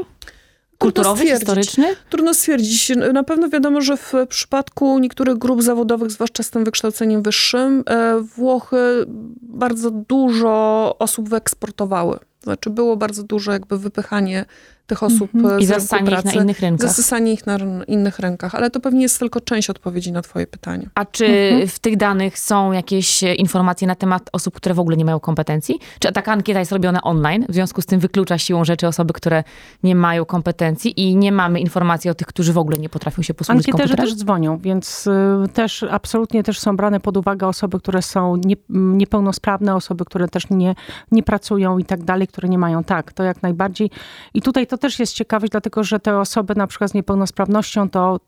Kulturowy, 0.78 1.26
historyczny? 1.26 1.96
Trudno 2.10 2.34
stwierdzić. 2.34 2.92
Na 3.12 3.24
pewno 3.24 3.48
wiadomo, 3.48 3.80
że 3.80 3.96
w 3.96 4.12
przypadku 4.28 4.98
niektórych 4.98 5.38
grup 5.38 5.62
zawodowych, 5.62 6.10
zwłaszcza 6.10 6.42
z 6.42 6.50
tym 6.50 6.64
wykształceniem 6.64 7.22
wyższym, 7.22 7.82
e, 7.86 8.20
Włochy 8.20 9.04
bardzo 9.42 9.90
dużo 9.90 10.96
osób 10.98 11.28
wyeksportowały. 11.28 12.18
Znaczy 12.42 12.70
było 12.70 12.96
bardzo 12.96 13.22
dużo 13.22 13.52
jakby 13.52 13.78
wypychanie 13.78 14.44
tych 14.90 15.02
osób 15.02 15.30
Mhm. 15.35 15.61
I 15.61 15.66
z 15.66 15.70
rynku 15.70 15.82
zasanie 15.82 16.02
ich 16.02 16.09
pracy. 16.11 16.37
na 16.37 16.42
innych 16.42 16.61
rynkach. 16.61 16.88
Zasysanie 16.88 17.32
ich 17.32 17.47
na 17.47 17.56
innych 17.88 18.18
rynkach, 18.18 18.54
ale 18.54 18.70
to 18.70 18.80
pewnie 18.80 19.02
jest 19.02 19.18
tylko 19.18 19.40
część 19.40 19.70
odpowiedzi 19.70 20.12
na 20.12 20.23
twoje 20.23 20.47
pytanie. 20.47 20.88
A 20.94 21.04
czy 21.04 21.26
Mhm. 21.26 21.68
w 21.68 21.78
tych 21.78 21.97
danych 21.97 22.38
są 22.38 22.73
jakieś 22.73 23.25
e, 23.25 23.35
informacje 23.35 23.87
na 23.88 23.94
temat 23.94 24.30
osób, 24.32 24.54
które 24.54 24.75
w 24.75 24.80
ogóle 24.80 24.97
nie 24.97 25.04
mają 25.04 25.20
kompetencji? 25.20 25.78
Czy 25.99 26.12
taka 26.12 26.32
ankieta 26.32 26.59
jest 26.61 26.73
robiona 26.73 27.02
online, 27.02 27.44
w 27.49 27.54
związku 27.54 27.82
z 27.82 27.87
tym 27.87 28.00
wyklucza 28.00 28.38
siłą 28.38 28.64
rzeczy 28.64 28.87
osoby, 28.87 29.12
które 29.12 29.44
nie 29.82 29.94
mają 29.94 30.25
kompetencji 30.25 31.00
i 31.00 31.16
nie 31.16 31.32
mamy 31.32 31.61
informacji 31.61 32.11
o 32.11 32.14
tych, 32.14 32.26
którzy 32.26 32.52
w 32.52 32.59
ogóle 32.59 32.78
nie 32.78 32.88
potrafią 32.88 33.23
się 33.23 33.35
posłużyć 33.35 33.59
Ankieterzy 33.68 33.88
komputerem? 33.88 34.06
też 34.06 34.14
dzwonią, 34.25 34.59
więc 34.59 35.06
y, 35.06 35.49
też 35.54 35.82
absolutnie 35.90 36.42
też 36.42 36.59
są 36.59 36.76
brane 36.76 37.00
pod 37.00 37.16
uwagę 37.16 37.47
osoby, 37.47 37.78
które 37.80 38.02
są 38.02 38.37
nie, 38.37 38.56
niepełnosprawne, 39.00 39.75
osoby, 39.75 40.04
które 40.04 40.28
też 40.28 40.50
nie, 40.50 40.75
nie 41.11 41.23
pracują 41.23 41.78
i 41.78 41.85
tak 41.85 42.02
dalej, 42.04 42.28
które 42.28 42.49
nie 42.49 42.59
mają. 42.59 42.85
Tak, 42.85 43.12
to 43.12 43.23
jak 43.23 43.42
najbardziej. 43.42 43.90
I 44.35 44.42
tutaj 44.42 44.66
to 44.66 44.78
też 44.80 44.99
jest 44.99 45.14
ciekawe, 45.14 45.46
dlatego 45.49 45.84
że 45.84 46.00
te 46.00 46.18
osoby 46.18 46.54
na 46.54 46.66
przykład 46.66 46.90
z 46.90 46.94
niepełnosprawnością, 46.94 47.90
to 47.90 48.20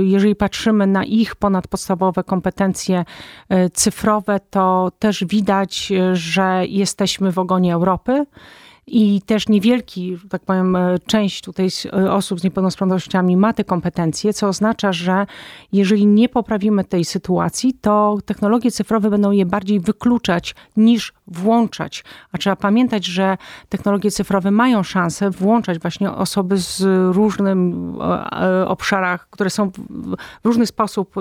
y, 0.00 0.04
jeżeli 0.04 0.36
patrzymy 0.36 0.86
na 0.86 1.04
ich 1.04 1.36
ponadpodstawowe 1.36 2.24
kompetencje 2.24 3.04
y, 3.52 3.70
cyfrowe, 3.70 4.40
to 4.50 4.92
też 4.98 5.24
widać, 5.24 5.92
y, 5.92 6.16
że 6.16 6.62
jesteśmy 6.68 7.32
w 7.32 7.38
ogonie 7.38 7.74
Europy. 7.74 8.26
I 8.86 9.22
też 9.22 9.48
niewielki, 9.48 10.18
tak 10.30 10.42
powiem, 10.44 10.76
e, 10.76 10.98
część 11.06 11.42
tutaj 11.42 11.68
e, 11.92 12.12
osób 12.12 12.40
z 12.40 12.44
niepełnosprawnościami 12.44 13.36
ma 13.36 13.52
te 13.52 13.64
kompetencje, 13.64 14.32
co 14.32 14.48
oznacza, 14.48 14.92
że 14.92 15.26
jeżeli 15.72 16.06
nie 16.06 16.28
poprawimy 16.28 16.84
tej 16.84 17.04
sytuacji, 17.04 17.74
to 17.80 18.18
technologie 18.24 18.70
cyfrowe 18.70 19.10
będą 19.10 19.30
je 19.30 19.46
bardziej 19.46 19.80
wykluczać 19.80 20.54
niż 20.76 21.12
włączać. 21.26 22.04
A 22.32 22.38
trzeba 22.38 22.56
pamiętać, 22.56 23.04
że 23.04 23.36
technologie 23.68 24.10
cyfrowe 24.10 24.50
mają 24.50 24.82
szansę 24.82 25.30
włączać 25.30 25.78
właśnie 25.78 26.10
osoby 26.10 26.56
z 26.58 26.82
różnym 27.16 27.92
e, 28.32 28.68
obszarach, 28.68 29.28
które 29.30 29.50
są 29.50 29.70
w- 29.70 30.16
różny 30.44 30.66
sposób, 30.66 31.14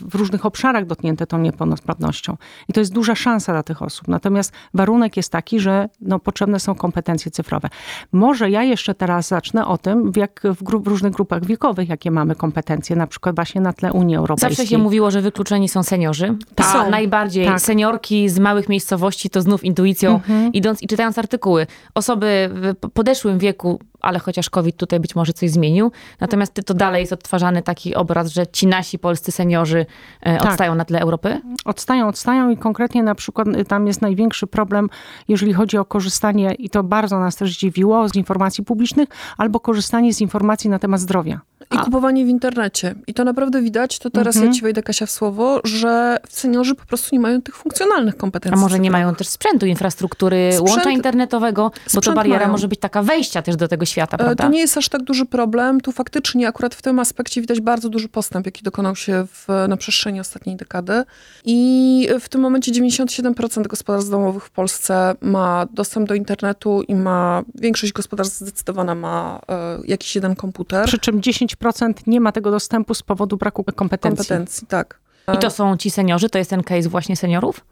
w 0.00 0.14
różnych 0.14 0.46
obszarach 0.46 0.86
dotknięte 0.86 1.26
tą 1.26 1.38
niepełnosprawnością. 1.38 2.36
I 2.68 2.72
to 2.72 2.80
jest 2.80 2.92
duża 2.92 3.14
szansa 3.14 3.52
dla 3.52 3.62
tych 3.62 3.82
osób. 3.82 4.08
Natomiast 4.08 4.52
warunek 4.74 5.16
jest 5.16 5.32
taki, 5.32 5.60
że 5.60 5.88
no, 6.00 6.18
potrzebne 6.18 6.60
są 6.60 6.74
kompetencje 6.74 7.09
cyfrowe. 7.18 7.68
Może 8.12 8.50
ja 8.50 8.62
jeszcze 8.62 8.94
teraz 8.94 9.28
zacznę 9.28 9.66
o 9.66 9.78
tym, 9.78 10.12
w, 10.12 10.16
jak 10.16 10.40
w, 10.44 10.62
grup, 10.62 10.84
w 10.84 10.86
różnych 10.86 11.12
grupach 11.12 11.44
wiekowych, 11.44 11.88
jakie 11.88 12.10
mamy 12.10 12.34
kompetencje, 12.34 12.96
na 12.96 13.06
przykład 13.06 13.34
właśnie 13.34 13.60
na 13.60 13.72
tle 13.72 13.92
Unii 13.92 14.16
Europejskiej. 14.16 14.56
Zawsze 14.56 14.70
się 14.70 14.78
mówiło, 14.78 15.10
że 15.10 15.22
wykluczeni 15.22 15.68
są 15.68 15.82
seniorzy. 15.82 16.34
Tak. 16.54 16.66
Są. 16.66 16.90
najbardziej 16.90 17.46
Tak. 17.46 17.60
seniorki 17.60 18.28
z 18.28 18.38
małych 18.38 18.68
miejscowości 18.68 19.30
to 19.30 19.42
znów 19.42 19.64
intuicją, 19.64 20.14
Mhm. 20.14 20.52
idąc 20.52 20.82
i 20.82 20.86
czytając 20.86 21.18
artykuły. 21.18 21.66
Osoby 21.94 22.50
w 22.52 22.90
podeszłym 22.90 23.38
wieku, 23.38 23.80
ale 24.00 24.18
chociaż 24.18 24.50
COVID 24.50 24.76
tutaj 24.76 25.00
być 25.00 25.14
może 25.14 25.32
coś 25.32 25.50
zmienił. 25.50 25.92
Natomiast 26.20 26.60
to 26.66 26.74
dalej 26.74 27.00
jest 27.00 27.12
odtwarzany 27.12 27.62
taki 27.62 27.94
obraz, 27.94 28.28
że 28.28 28.46
ci 28.46 28.66
nasi 28.66 28.98
polscy 28.98 29.32
seniorzy 29.32 29.86
e, 30.20 30.38
Tak. 30.38 30.50
odstają 30.50 30.74
na 30.74 30.84
tle 30.84 31.00
Europy. 31.00 31.40
Odstają, 31.64 32.08
odstają 32.08 32.50
i 32.50 32.56
konkretnie 32.56 33.02
na 33.02 33.14
przykład 33.14 33.48
y, 33.48 33.64
tam 33.64 33.86
jest 33.86 34.02
największy 34.02 34.46
problem, 34.46 34.88
jeżeli 35.28 35.52
chodzi 35.52 35.78
o 35.78 35.84
korzystanie, 35.84 36.54
i 36.54 36.70
to 36.70 36.82
bardzo 36.82 36.99
nas 37.08 37.36
też 37.36 37.56
dziwiło, 37.58 38.08
z 38.08 38.14
informacji 38.14 38.64
publicznych, 38.64 39.08
albo 39.38 39.60
korzystanie 39.60 40.14
z 40.14 40.20
informacji 40.20 40.70
na 40.70 40.78
temat 40.78 41.00
zdrowia. 41.00 41.40
I 41.74 41.78
kupowanie 41.78 42.24
w 42.24 42.28
internecie. 42.28 42.94
I 43.06 43.14
to 43.14 43.24
naprawdę 43.24 43.62
widać, 43.62 43.98
to 43.98 44.10
teraz 44.10 44.36
Mhm. 44.36 44.52
ja 44.52 44.56
ci 44.58 44.62
wejdę 44.62 44.82
Kasia 44.82 45.06
w 45.06 45.10
słowo, 45.10 45.60
że 45.64 46.16
seniorzy 46.28 46.74
po 46.74 46.86
prostu 46.86 47.08
nie 47.12 47.20
mają 47.20 47.42
tych 47.42 47.56
funkcjonalnych 47.56 48.14
A 48.14 48.16
kompetencji. 48.16 48.60
może 48.60 48.78
nie 48.78 48.90
mają 48.90 49.14
też 49.14 49.28
sprzętu, 49.28 49.66
infrastruktury, 49.66 50.50
Sprzęt- 50.52 50.68
łącza 50.70 50.90
internetowego, 50.90 51.70
bo 51.94 52.00
to 52.00 52.12
bariera 52.12 52.38
mają. 52.38 52.52
może 52.52 52.68
być 52.68 52.80
taka 52.80 53.02
wejścia 53.02 53.42
też 53.42 53.56
do 53.56 53.68
tego 53.68 53.84
świata, 53.84 54.14
E, 54.16 54.18
prawda? 54.18 54.44
To 54.44 54.50
nie 54.50 54.60
jest 54.60 54.78
aż 54.78 54.88
tak 54.88 55.02
duży 55.02 55.26
problem. 55.26 55.80
Tu 55.80 55.92
faktycznie 55.92 56.48
akurat 56.48 56.74
w 56.74 56.82
tym 56.82 56.98
aspekcie 56.98 57.40
widać 57.40 57.60
bardzo 57.60 57.88
duży 57.88 58.08
postęp, 58.08 58.46
jaki 58.46 58.62
dokonał 58.62 58.96
się 58.96 59.26
w, 59.32 59.48
na 59.68 59.76
przestrzeni 59.76 60.20
ostatniej 60.20 60.56
dekady. 60.56 61.04
I 61.44 62.08
w 62.20 62.28
tym 62.28 62.40
momencie 62.40 62.72
97% 62.72 63.66
gospodarstw 63.66 64.10
domowych 64.10 64.44
w 64.44 64.50
Polsce 64.50 65.14
ma 65.20 65.66
dostęp 65.72 66.08
do 66.08 66.14
internetu 66.14 66.82
i 66.90 66.94
ma, 66.94 67.42
większość 67.54 67.92
gospodarstw 67.92 68.36
zdecydowana 68.40 68.94
ma 68.94 69.40
e, 69.48 69.78
jakiś 69.84 70.14
jeden 70.14 70.34
komputer. 70.34 70.86
Przy 70.86 70.98
czym 70.98 71.20
10% 71.20 71.92
nie 72.06 72.20
ma 72.20 72.32
tego 72.32 72.50
dostępu 72.50 72.94
z 72.94 73.02
powodu 73.02 73.36
braku 73.36 73.64
kompetencji. 73.64 74.26
kompetencji, 74.26 74.66
tak. 74.66 75.00
I 75.34 75.38
to 75.38 75.50
są 75.50 75.76
ci 75.76 75.90
seniorzy, 75.90 76.30
to 76.30 76.38
jest 76.38 76.50
ten 76.50 76.62
case 76.62 76.88
właśnie 76.88 77.16
seniorów? 77.16 77.64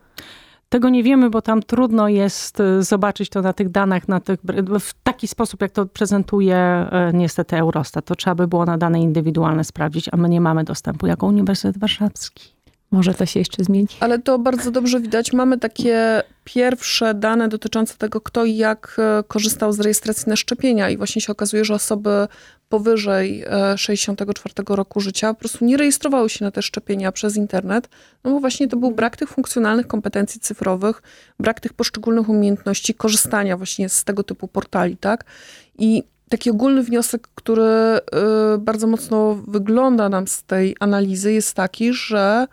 Tego 0.68 0.88
nie 0.88 1.02
wiemy, 1.02 1.30
bo 1.30 1.42
tam 1.42 1.62
trudno 1.62 2.08
jest 2.08 2.60
y, 2.60 2.82
zobaczyć 2.82 3.28
to 3.28 3.42
na 3.42 3.52
tych 3.52 3.68
danych, 3.68 4.08
na 4.08 4.20
tych, 4.20 4.40
w 4.80 4.94
taki 5.02 5.28
sposób, 5.28 5.62
jak 5.62 5.70
to 5.70 5.86
prezentuje 5.86 6.86
y, 7.10 7.16
niestety 7.16 7.56
Eurostat. 7.56 8.04
To 8.04 8.14
trzeba 8.14 8.34
by 8.34 8.48
było 8.48 8.64
na 8.64 8.78
dane 8.78 9.00
indywidualne 9.00 9.64
sprawdzić, 9.64 10.08
a 10.12 10.16
my 10.16 10.28
nie 10.28 10.40
mamy 10.40 10.64
dostępu 10.64 11.06
jako 11.06 11.26
Uniwersytet 11.26 11.78
Warszawski. 11.78 12.57
Może 12.90 13.14
to 13.14 13.26
się 13.26 13.38
jeszcze 13.38 13.64
zmieni. 13.64 13.88
Ale 14.00 14.18
to 14.18 14.38
bardzo 14.38 14.70
dobrze 14.70 15.00
widać. 15.00 15.32
Mamy 15.32 15.58
takie 15.58 16.22
pierwsze 16.44 17.14
dane 17.14 17.48
dotyczące 17.48 17.96
tego, 17.98 18.20
kto 18.20 18.44
i 18.44 18.56
jak 18.56 18.96
e, 18.98 19.22
korzystał 19.28 19.72
z 19.72 19.80
rejestracji 19.80 20.24
na 20.28 20.36
szczepienia 20.36 20.90
i 20.90 20.96
właśnie 20.96 21.22
się 21.22 21.32
okazuje, 21.32 21.64
że 21.64 21.74
osoby 21.74 22.28
powyżej 22.68 23.44
e, 23.46 23.78
64 23.78 24.54
roku 24.68 25.00
życia 25.00 25.34
po 25.34 25.40
prostu 25.40 25.64
nie 25.64 25.76
rejestrowały 25.76 26.28
się 26.28 26.44
na 26.44 26.50
te 26.50 26.62
szczepienia 26.62 27.12
przez 27.12 27.36
internet, 27.36 27.88
no 28.24 28.30
bo 28.30 28.40
właśnie 28.40 28.68
to 28.68 28.76
był 28.76 28.90
brak 28.90 29.16
tych 29.16 29.28
funkcjonalnych 29.28 29.86
kompetencji 29.86 30.40
cyfrowych, 30.40 31.02
brak 31.40 31.60
tych 31.60 31.72
poszczególnych 31.72 32.28
umiejętności 32.28 32.94
korzystania 32.94 33.56
właśnie 33.56 33.88
z 33.88 34.04
tego 34.04 34.22
typu 34.22 34.48
portali, 34.48 34.96
tak? 34.96 35.24
I 35.78 36.02
taki 36.28 36.50
ogólny 36.50 36.82
wniosek, 36.82 37.28
który 37.34 37.62
e, 37.62 38.00
bardzo 38.58 38.86
mocno 38.86 39.34
wygląda 39.34 40.08
nam 40.08 40.28
z 40.28 40.42
tej 40.42 40.76
analizy 40.80 41.32
jest 41.32 41.54
taki, 41.54 41.92
że 41.92 42.46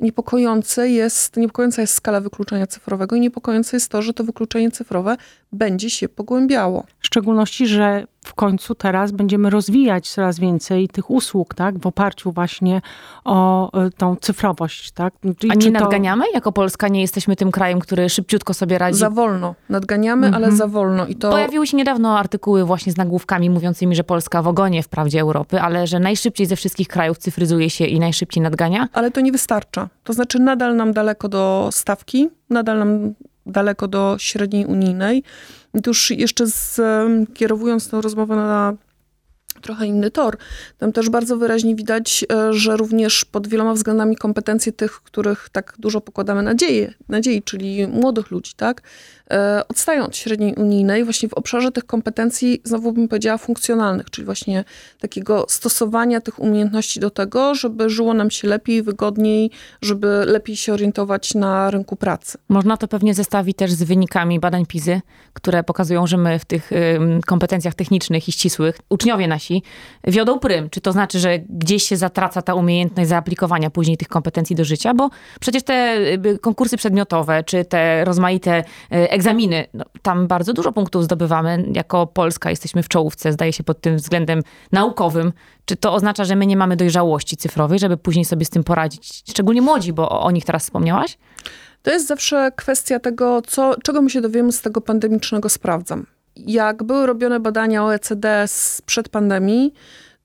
niepokojące 0.00 0.88
jest, 0.88 1.36
niepokojąca 1.36 1.80
jest 1.82 1.94
skala 1.94 2.20
wykluczenia 2.20 2.66
cyfrowego 2.66 3.16
i 3.16 3.20
niepokojące 3.20 3.76
jest 3.76 3.88
to, 3.88 4.02
że 4.02 4.14
to 4.14 4.24
wykluczenie 4.24 4.70
cyfrowe 4.70 5.16
będzie 5.52 5.90
się 5.90 6.08
pogłębiało. 6.08 6.84
W 7.00 7.06
szczególności, 7.06 7.66
że 7.66 8.06
w 8.30 8.34
końcu 8.34 8.74
teraz 8.74 9.12
będziemy 9.12 9.50
rozwijać 9.50 10.10
coraz 10.10 10.38
więcej 10.38 10.88
tych 10.88 11.10
usług, 11.10 11.54
tak, 11.54 11.78
w 11.78 11.86
oparciu 11.86 12.32
właśnie 12.32 12.82
o 13.24 13.70
y, 13.86 13.90
tą 13.90 14.16
cyfrowość, 14.16 14.90
tak. 14.92 15.14
Czyli 15.38 15.50
A 15.52 15.54
nie 15.54 15.72
to- 15.72 15.80
nadganiamy? 15.80 16.24
Jako 16.34 16.52
Polska 16.52 16.88
nie 16.88 17.00
jesteśmy 17.00 17.36
tym 17.36 17.50
krajem, 17.50 17.80
który 17.80 18.08
szybciutko 18.08 18.54
sobie 18.54 18.78
radzi. 18.78 18.98
Za 18.98 19.10
wolno. 19.10 19.54
Nadganiamy, 19.68 20.30
ale 20.34 20.52
za 20.52 20.66
wolno. 20.66 21.06
I 21.06 21.16
to 21.16 21.30
Pojawiły 21.30 21.66
się 21.66 21.76
niedawno 21.76 22.18
artykuły 22.18 22.64
właśnie 22.64 22.92
z 22.92 22.96
nagłówkami 22.96 23.50
mówiącymi, 23.50 23.96
że 23.96 24.04
Polska 24.04 24.42
w 24.42 24.48
ogonie 24.48 24.82
wprawdzie 24.82 25.20
Europy, 25.20 25.60
ale 25.60 25.86
że 25.86 26.00
najszybciej 26.00 26.46
ze 26.46 26.56
wszystkich 26.56 26.88
krajów 26.88 27.18
cyfryzuje 27.18 27.70
się 27.70 27.84
i 27.84 28.00
najszybciej 28.00 28.42
nadgania. 28.42 28.88
ale 28.92 29.10
to 29.10 29.20
nie 29.20 29.32
wystarcza. 29.32 29.88
To 30.04 30.12
znaczy 30.12 30.38
nadal 30.38 30.76
nam 30.76 30.92
daleko 30.92 31.28
do 31.28 31.68
stawki, 31.72 32.28
nadal 32.50 32.78
nam 32.78 33.14
daleko 33.46 33.88
do 33.88 34.16
średniej 34.18 34.66
unijnej. 34.66 35.22
I 35.74 35.82
tu 35.82 35.90
już 35.90 36.10
jeszcze 36.10 36.46
z, 36.46 36.78
em, 36.78 37.26
kierowując 37.26 37.90
tę 37.90 38.00
rozmowę 38.00 38.36
na 38.36 38.76
trochę 39.62 39.86
inny 39.86 40.10
tor, 40.10 40.36
tam 40.78 40.92
też 40.92 41.08
bardzo 41.10 41.36
wyraźnie 41.36 41.74
widać, 41.76 42.24
e, 42.32 42.52
że 42.52 42.76
również 42.76 43.24
pod 43.24 43.48
wieloma 43.48 43.74
względami 43.74 44.16
kompetencje 44.16 44.72
tych, 44.72 44.92
których 44.92 45.48
tak 45.52 45.74
dużo 45.78 46.00
pokładamy 46.00 46.42
nadzieję, 46.42 46.94
nadziei, 47.08 47.42
czyli 47.42 47.86
młodych 47.86 48.30
ludzi, 48.30 48.52
tak, 48.56 48.82
odstają 49.68 50.04
od 50.04 50.16
średniej 50.16 50.54
unijnej 50.54 51.04
właśnie 51.04 51.28
w 51.28 51.34
obszarze 51.34 51.72
tych 51.72 51.86
kompetencji, 51.86 52.60
znowu 52.64 52.92
bym 52.92 53.08
powiedziała, 53.08 53.38
funkcjonalnych, 53.38 54.10
czyli 54.10 54.24
właśnie 54.24 54.64
takiego 55.00 55.46
stosowania 55.48 56.20
tych 56.20 56.38
umiejętności 56.38 57.00
do 57.00 57.10
tego, 57.10 57.54
żeby 57.54 57.90
żyło 57.90 58.14
nam 58.14 58.30
się 58.30 58.48
lepiej, 58.48 58.82
wygodniej, 58.82 59.50
żeby 59.82 60.22
lepiej 60.26 60.56
się 60.56 60.72
orientować 60.72 61.34
na 61.34 61.70
rynku 61.70 61.96
pracy. 61.96 62.38
Można 62.48 62.76
to 62.76 62.88
pewnie 62.88 63.14
zestawić 63.14 63.56
też 63.56 63.72
z 63.72 63.82
wynikami 63.82 64.40
badań 64.40 64.66
PISY, 64.66 65.00
które 65.32 65.64
pokazują, 65.64 66.06
że 66.06 66.16
my 66.16 66.38
w 66.38 66.44
tych 66.44 66.70
kompetencjach 67.26 67.74
technicznych 67.74 68.28
i 68.28 68.32
ścisłych, 68.32 68.78
uczniowie 68.88 69.28
nasi 69.28 69.62
wiodą 70.06 70.38
prym. 70.38 70.70
Czy 70.70 70.80
to 70.80 70.92
znaczy, 70.92 71.18
że 71.18 71.38
gdzieś 71.38 71.82
się 71.82 71.96
zatraca 71.96 72.42
ta 72.42 72.54
umiejętność 72.54 73.08
zaaplikowania 73.08 73.70
później 73.70 73.96
tych 73.96 74.08
kompetencji 74.08 74.56
do 74.56 74.64
życia? 74.64 74.94
Bo 74.94 75.10
przecież 75.40 75.62
te 75.62 75.96
y, 76.26 76.38
konkursy 76.38 76.76
przedmiotowe, 76.76 77.44
czy 77.44 77.64
te 77.64 78.04
rozmaite 78.04 78.64
y, 78.92 79.10
egzaminy, 79.20 79.66
no, 79.74 79.84
tam 80.02 80.26
bardzo 80.26 80.52
dużo 80.52 80.72
punktów 80.72 81.04
zdobywamy. 81.04 81.64
Jako 81.72 82.06
Polska 82.06 82.50
jesteśmy 82.50 82.82
w 82.82 82.88
czołówce, 82.88 83.32
zdaje 83.32 83.52
się, 83.52 83.64
pod 83.64 83.80
tym 83.80 83.96
względem 83.96 84.42
naukowym. 84.72 85.32
Czy 85.64 85.76
to 85.76 85.94
oznacza, 85.94 86.24
że 86.24 86.36
my 86.36 86.46
nie 86.46 86.56
mamy 86.56 86.76
dojrzałości 86.76 87.36
cyfrowej, 87.36 87.78
żeby 87.78 87.96
później 87.96 88.24
sobie 88.24 88.44
z 88.44 88.50
tym 88.50 88.64
poradzić? 88.64 89.22
Szczególnie 89.30 89.62
młodzi, 89.62 89.92
bo 89.92 90.08
o, 90.08 90.20
o 90.20 90.30
nich 90.30 90.44
teraz 90.44 90.62
wspomniałaś? 90.62 91.18
To 91.82 91.90
jest 91.90 92.06
zawsze 92.06 92.52
kwestia 92.56 93.00
tego, 93.00 93.42
co, 93.42 93.74
czego 93.82 94.02
my 94.02 94.10
się 94.10 94.20
dowiemy 94.20 94.52
z 94.52 94.62
tego 94.62 94.80
pandemicznego 94.80 95.48
sprawdzam. 95.48 96.06
Jak 96.36 96.82
były 96.82 97.06
robione 97.06 97.40
badania 97.40 97.84
OECD 97.84 98.44
sprzed 98.48 99.08
pandemii, 99.08 99.72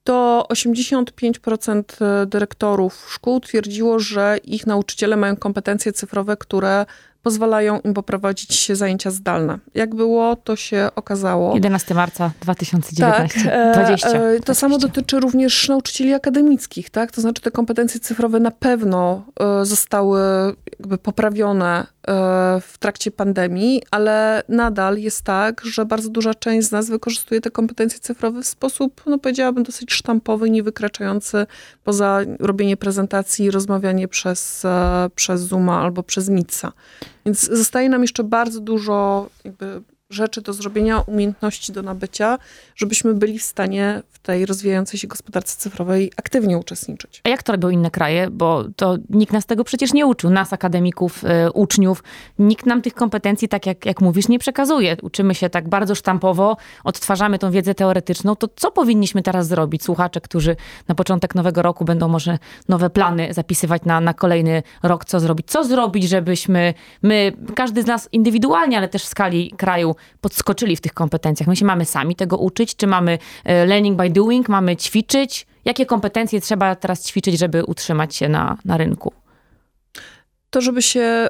to 0.03 0.47
85% 0.53 1.83
dyrektorów 2.25 3.07
szkół 3.09 3.39
twierdziło, 3.39 3.99
że 3.99 4.37
ich 4.43 4.67
nauczyciele 4.67 5.17
mają 5.17 5.35
kompetencje 5.35 5.93
cyfrowe, 5.93 6.37
które 6.37 6.85
pozwalają 7.25 7.79
im 7.79 7.93
poprowadzić 7.93 8.71
zajęcia 8.71 9.11
zdalne. 9.11 9.59
Jak 9.75 9.95
było, 9.95 10.35
to 10.35 10.55
się 10.55 10.89
okazało. 10.95 11.53
11 11.55 11.93
marca 11.93 12.31
2019. 12.41 13.43
Tak, 13.43 13.85
20, 13.85 14.09
e, 14.09 14.29
e, 14.29 14.39
to 14.39 14.55
samo 14.55 14.77
dotyczy 14.77 15.19
również 15.19 15.69
nauczycieli 15.69 16.13
akademickich, 16.13 16.89
tak? 16.89 17.11
To 17.11 17.21
znaczy 17.21 17.41
te 17.41 17.51
kompetencje 17.51 17.99
cyfrowe 17.99 18.39
na 18.39 18.51
pewno 18.51 19.25
e, 19.39 19.65
zostały 19.65 20.21
jakby 20.79 20.97
poprawione 20.97 21.87
w 22.61 22.73
trakcie 22.79 23.11
pandemii, 23.11 23.81
ale 23.91 24.43
nadal 24.49 24.97
jest 24.97 25.21
tak, 25.21 25.61
że 25.65 25.85
bardzo 25.85 26.09
duża 26.09 26.33
część 26.33 26.67
z 26.67 26.71
nas 26.71 26.89
wykorzystuje 26.89 27.41
te 27.41 27.51
kompetencje 27.51 27.99
cyfrowe 27.99 28.41
w 28.41 28.47
sposób, 28.47 29.01
no 29.05 29.17
powiedziałabym, 29.17 29.63
dosyć 29.63 29.93
sztampowy, 29.93 30.49
nie 30.49 30.63
wykraczający 30.63 31.45
poza 31.83 32.19
robienie 32.39 32.77
prezentacji 32.77 33.45
i 33.45 33.51
rozmawianie 33.51 34.07
przez, 34.07 34.63
przez 35.15 35.41
Zooma 35.41 35.81
albo 35.81 36.03
przez 36.03 36.29
Meetsa. 36.29 36.71
Więc 37.25 37.39
zostaje 37.39 37.89
nam 37.89 38.01
jeszcze 38.01 38.23
bardzo 38.23 38.59
dużo 38.59 39.29
jakby 39.43 39.81
rzeczy 40.09 40.41
do 40.41 40.53
zrobienia, 40.53 40.99
umiejętności 40.99 41.73
do 41.73 41.81
nabycia, 41.81 42.37
żebyśmy 42.75 43.13
byli 43.13 43.39
w 43.39 43.43
stanie 43.43 44.01
w 44.09 44.19
tej 44.19 44.45
rozwijającej 44.45 44.99
się 44.99 45.07
gospodarce 45.07 45.57
cyfrowej 45.57 46.11
aktywnie 46.17 46.57
uczestniczyć. 46.57 47.21
A 47.23 47.29
jak 47.29 47.43
to 47.43 47.51
robią 47.51 47.69
inne 47.69 47.91
kraje? 47.91 48.29
Bo 48.31 48.63
to 48.75 48.97
nikt 49.09 49.33
nas 49.33 49.45
tego 49.45 49.63
przecież 49.63 49.93
nie 49.93 50.05
uczył. 50.05 50.29
Nas, 50.29 50.53
akademików, 50.53 51.23
y, 51.23 51.51
uczniów. 51.51 52.03
Nikt 52.39 52.65
nam 52.65 52.81
tych 52.81 52.93
kompetencji, 52.93 53.47
tak 53.47 53.65
jak, 53.65 53.85
jak 53.85 54.01
mówisz, 54.01 54.27
nie 54.27 54.39
przekazuje. 54.39 54.97
Uczymy 55.01 55.35
się 55.35 55.49
tak 55.49 55.69
bardzo 55.69 55.95
sztampowo, 55.95 56.57
odtwarzamy 56.83 57.39
tą 57.39 57.51
wiedzę 57.51 57.75
teoretyczną. 57.75 58.35
To 58.35 58.47
co 58.55 58.71
powinniśmy 58.71 59.21
teraz 59.21 59.47
zrobić? 59.47 59.83
Słuchacze, 59.83 60.21
którzy 60.21 60.55
na 60.87 60.95
początek 60.95 61.35
nowego 61.35 61.61
roku 61.61 61.85
będą 61.85 62.07
może 62.07 62.39
nowe 62.69 62.89
plany 62.89 63.33
zapisywać 63.33 63.81
na, 63.85 64.01
na 64.01 64.13
kolejny 64.13 64.63
rok, 64.83 65.05
co 65.05 65.19
zrobić? 65.19 65.47
Co 65.47 65.63
zrobić, 65.63 66.03
żebyśmy 66.03 66.73
my, 67.01 67.31
każdy 67.55 67.83
z 67.83 67.85
nas 67.85 68.09
indywidualnie, 68.11 68.77
ale 68.77 68.87
też 68.87 69.03
w 69.03 69.07
skali 69.07 69.53
kraju, 69.57 69.95
podskoczyli 70.21 70.75
w 70.75 70.81
tych 70.81 70.93
kompetencjach? 70.93 71.47
My 71.47 71.55
się 71.55 71.65
mamy 71.65 71.85
sami 71.85 72.15
tego 72.15 72.37
uczyć, 72.37 72.75
czy 72.75 72.87
mamy 72.87 73.17
e, 73.43 73.65
learning 73.65 73.97
by 73.97 74.09
doing, 74.09 74.49
mamy 74.49 74.77
ćwiczyć? 74.77 75.47
Jakie 75.65 75.85
kompetencje 75.85 76.41
trzeba 76.41 76.75
teraz 76.75 77.07
ćwiczyć, 77.07 77.39
żeby 77.39 77.63
utrzymać 77.63 78.15
się 78.15 78.29
na, 78.29 78.57
na 78.65 78.77
rynku? 78.77 79.13
To, 80.55 80.61
żeby 80.61 80.81
się, 80.81 81.29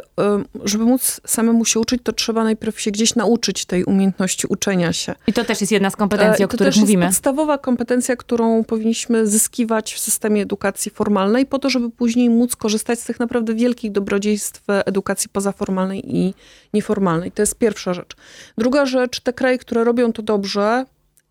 żeby 0.63 0.83
móc 0.83 1.21
samemu 1.27 1.65
się 1.65 1.79
uczyć, 1.79 2.01
to 2.03 2.13
trzeba 2.13 2.43
najpierw 2.43 2.81
się 2.81 2.91
gdzieś 2.91 3.15
nauczyć 3.15 3.65
tej 3.65 3.83
umiejętności 3.83 4.47
uczenia 4.47 4.93
się. 4.93 5.15
I 5.27 5.33
to 5.33 5.43
też 5.43 5.61
jest 5.61 5.71
jedna 5.71 5.89
z 5.89 5.95
kompetencji, 5.95 6.43
e, 6.43 6.45
o 6.45 6.47
których 6.47 6.75
mówimy. 6.75 7.01
To 7.01 7.07
jest 7.07 7.17
podstawowa 7.17 7.57
kompetencja, 7.57 8.15
którą 8.15 8.63
powinniśmy 8.63 9.27
zyskiwać 9.27 9.93
w 9.93 9.99
systemie 9.99 10.41
edukacji 10.41 10.91
formalnej, 10.91 11.45
po 11.45 11.59
to, 11.59 11.69
żeby 11.69 11.89
później 11.89 12.29
móc 12.29 12.55
korzystać 12.55 12.99
z 12.99 13.05
tych 13.05 13.19
naprawdę 13.19 13.53
wielkich 13.53 13.91
dobrodziejstw 13.91 14.63
edukacji 14.67 15.29
pozaformalnej 15.29 16.15
i 16.15 16.33
nieformalnej. 16.73 17.31
To 17.31 17.41
jest 17.41 17.55
pierwsza 17.55 17.93
rzecz. 17.93 18.15
Druga 18.57 18.85
rzecz, 18.85 19.19
te 19.19 19.33
kraje, 19.33 19.57
które 19.57 19.83
robią 19.83 20.13
to 20.13 20.21
dobrze, 20.21 20.85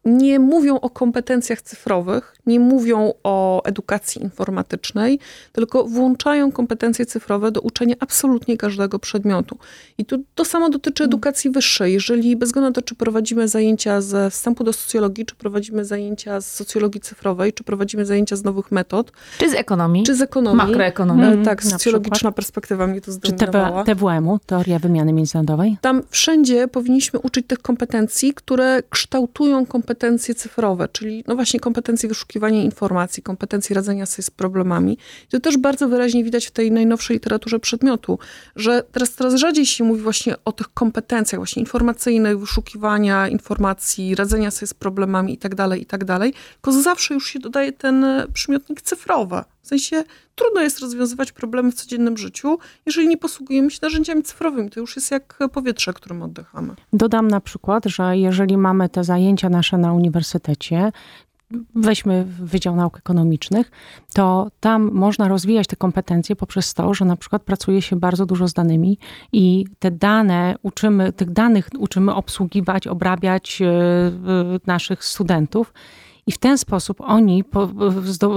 nie 0.04 0.38
mówią 0.38 0.80
o 0.80 0.90
kompetencjach 0.90 1.62
cyfrowych, 1.62 2.36
nie 2.46 2.60
mówią 2.60 3.12
o 3.24 3.64
edukacji 3.64 4.22
informatycznej, 4.22 5.18
tylko 5.52 5.84
włączają 5.84 6.52
kompetencje 6.52 7.06
cyfrowe 7.06 7.52
do 7.52 7.60
uczenia 7.60 7.94
absolutnie 8.00 8.56
każdego 8.56 8.98
przedmiotu. 8.98 9.58
I 9.98 10.04
tu 10.04 10.24
to 10.34 10.44
samo 10.44 10.70
dotyczy 10.70 11.02
mm. 11.02 11.10
edukacji 11.10 11.50
wyższej. 11.50 11.92
Jeżeli 11.92 12.36
bez 12.36 12.48
względu 12.48 12.68
na 12.70 12.74
to, 12.74 12.82
czy 12.82 12.94
prowadzimy 12.94 13.48
zajęcia 13.48 14.00
ze 14.00 14.30
wstępu 14.30 14.64
do 14.64 14.72
socjologii, 14.72 15.26
czy 15.26 15.34
prowadzimy 15.34 15.84
zajęcia 15.84 16.40
z 16.40 16.52
socjologii 16.52 17.00
cyfrowej, 17.00 17.52
czy 17.52 17.64
prowadzimy 17.64 18.06
zajęcia 18.06 18.36
z 18.36 18.44
nowych 18.44 18.72
metod. 18.72 19.12
Czy 19.38 19.50
z 19.50 19.54
ekonomii. 19.54 20.02
Czy 20.02 20.14
z 20.14 20.20
ekonomii. 20.20 20.56
Makroekonomii. 20.56 21.24
Mm, 21.24 21.44
tak, 21.44 21.62
socjologiczna 21.62 22.32
perspektywa 22.32 22.86
mnie 22.86 23.00
to 23.00 23.12
zdominowała. 23.12 23.84
Czy 23.84 23.94
TWM-u, 23.94 24.38
Teoria 24.46 24.78
Wymiany 24.78 25.12
Międzynarodowej? 25.12 25.76
Tam 25.80 26.02
wszędzie 26.10 26.68
powinniśmy 26.68 27.20
uczyć 27.20 27.46
tych 27.46 27.58
kompetencji, 27.58 28.34
które 28.34 28.82
kształtują 28.90 29.66
kompetencje 29.66 29.93
cyfrowe, 30.34 30.88
czyli 30.88 31.24
no 31.26 31.34
właśnie 31.34 31.60
kompetencje 31.60 32.08
wyszukiwania 32.08 32.62
informacji, 32.62 33.22
kompetencji 33.22 33.74
radzenia 33.74 34.06
sobie 34.06 34.22
z 34.22 34.30
problemami. 34.30 34.98
I 35.28 35.30
to 35.30 35.40
też 35.40 35.56
bardzo 35.56 35.88
wyraźnie 35.88 36.24
widać 36.24 36.46
w 36.46 36.50
tej 36.50 36.72
najnowszej 36.72 37.16
literaturze 37.16 37.58
przedmiotu, 37.58 38.18
że 38.56 38.82
teraz 38.92 39.10
coraz 39.10 39.34
rzadziej 39.34 39.66
się 39.66 39.84
mówi 39.84 40.02
właśnie 40.02 40.34
o 40.44 40.52
tych 40.52 40.74
kompetencjach 40.74 41.38
właśnie 41.38 41.60
informacyjnych, 41.60 42.38
wyszukiwania 42.38 43.28
informacji, 43.28 44.14
radzenia 44.14 44.50
sobie 44.50 44.66
z 44.66 44.74
problemami 44.74 45.32
itd., 45.32 45.56
tak 45.56 45.78
itd., 45.78 46.06
tak 46.06 46.20
tylko 46.52 46.82
zawsze 46.82 47.14
już 47.14 47.28
się 47.28 47.38
dodaje 47.38 47.72
ten 47.72 48.06
przymiotnik 48.34 48.82
cyfrowy. 48.82 49.42
W 49.64 49.66
sensie 49.66 50.04
trudno 50.34 50.60
jest 50.60 50.80
rozwiązywać 50.80 51.32
problemy 51.32 51.72
w 51.72 51.74
codziennym 51.74 52.16
życiu, 52.16 52.58
jeżeli 52.86 53.08
nie 53.08 53.16
posługujemy 53.16 53.70
się 53.70 53.78
narzędziami 53.82 54.22
cyfrowymi. 54.22 54.70
To 54.70 54.80
już 54.80 54.96
jest 54.96 55.10
jak 55.10 55.38
powietrze, 55.52 55.92
którym 55.92 56.22
oddychamy. 56.22 56.74
Dodam 56.92 57.28
na 57.28 57.40
przykład, 57.40 57.84
że 57.86 58.16
jeżeli 58.16 58.56
mamy 58.56 58.88
te 58.88 59.04
zajęcia 59.04 59.48
nasze 59.48 59.78
na 59.78 59.92
uniwersytecie, 59.92 60.92
weźmy 61.74 62.24
Wydział 62.24 62.76
Nauk 62.76 62.98
Ekonomicznych, 62.98 63.70
to 64.14 64.50
tam 64.60 64.90
można 64.92 65.28
rozwijać 65.28 65.66
te 65.66 65.76
kompetencje 65.76 66.36
poprzez 66.36 66.74
to, 66.74 66.94
że 66.94 67.04
na 67.04 67.16
przykład 67.16 67.42
pracuje 67.42 67.82
się 67.82 67.96
bardzo 67.96 68.26
dużo 68.26 68.48
z 68.48 68.52
danymi 68.52 68.98
i 69.32 69.64
te 69.78 69.90
dane 69.90 70.56
uczymy, 70.62 71.12
tych 71.12 71.30
danych 71.30 71.68
uczymy 71.78 72.14
obsługiwać, 72.14 72.86
obrabiać 72.86 73.62
e, 73.62 73.66
naszych 74.66 75.04
studentów. 75.04 75.72
I 76.26 76.32
w 76.32 76.38
ten 76.38 76.58
sposób 76.58 77.00
oni 77.00 77.44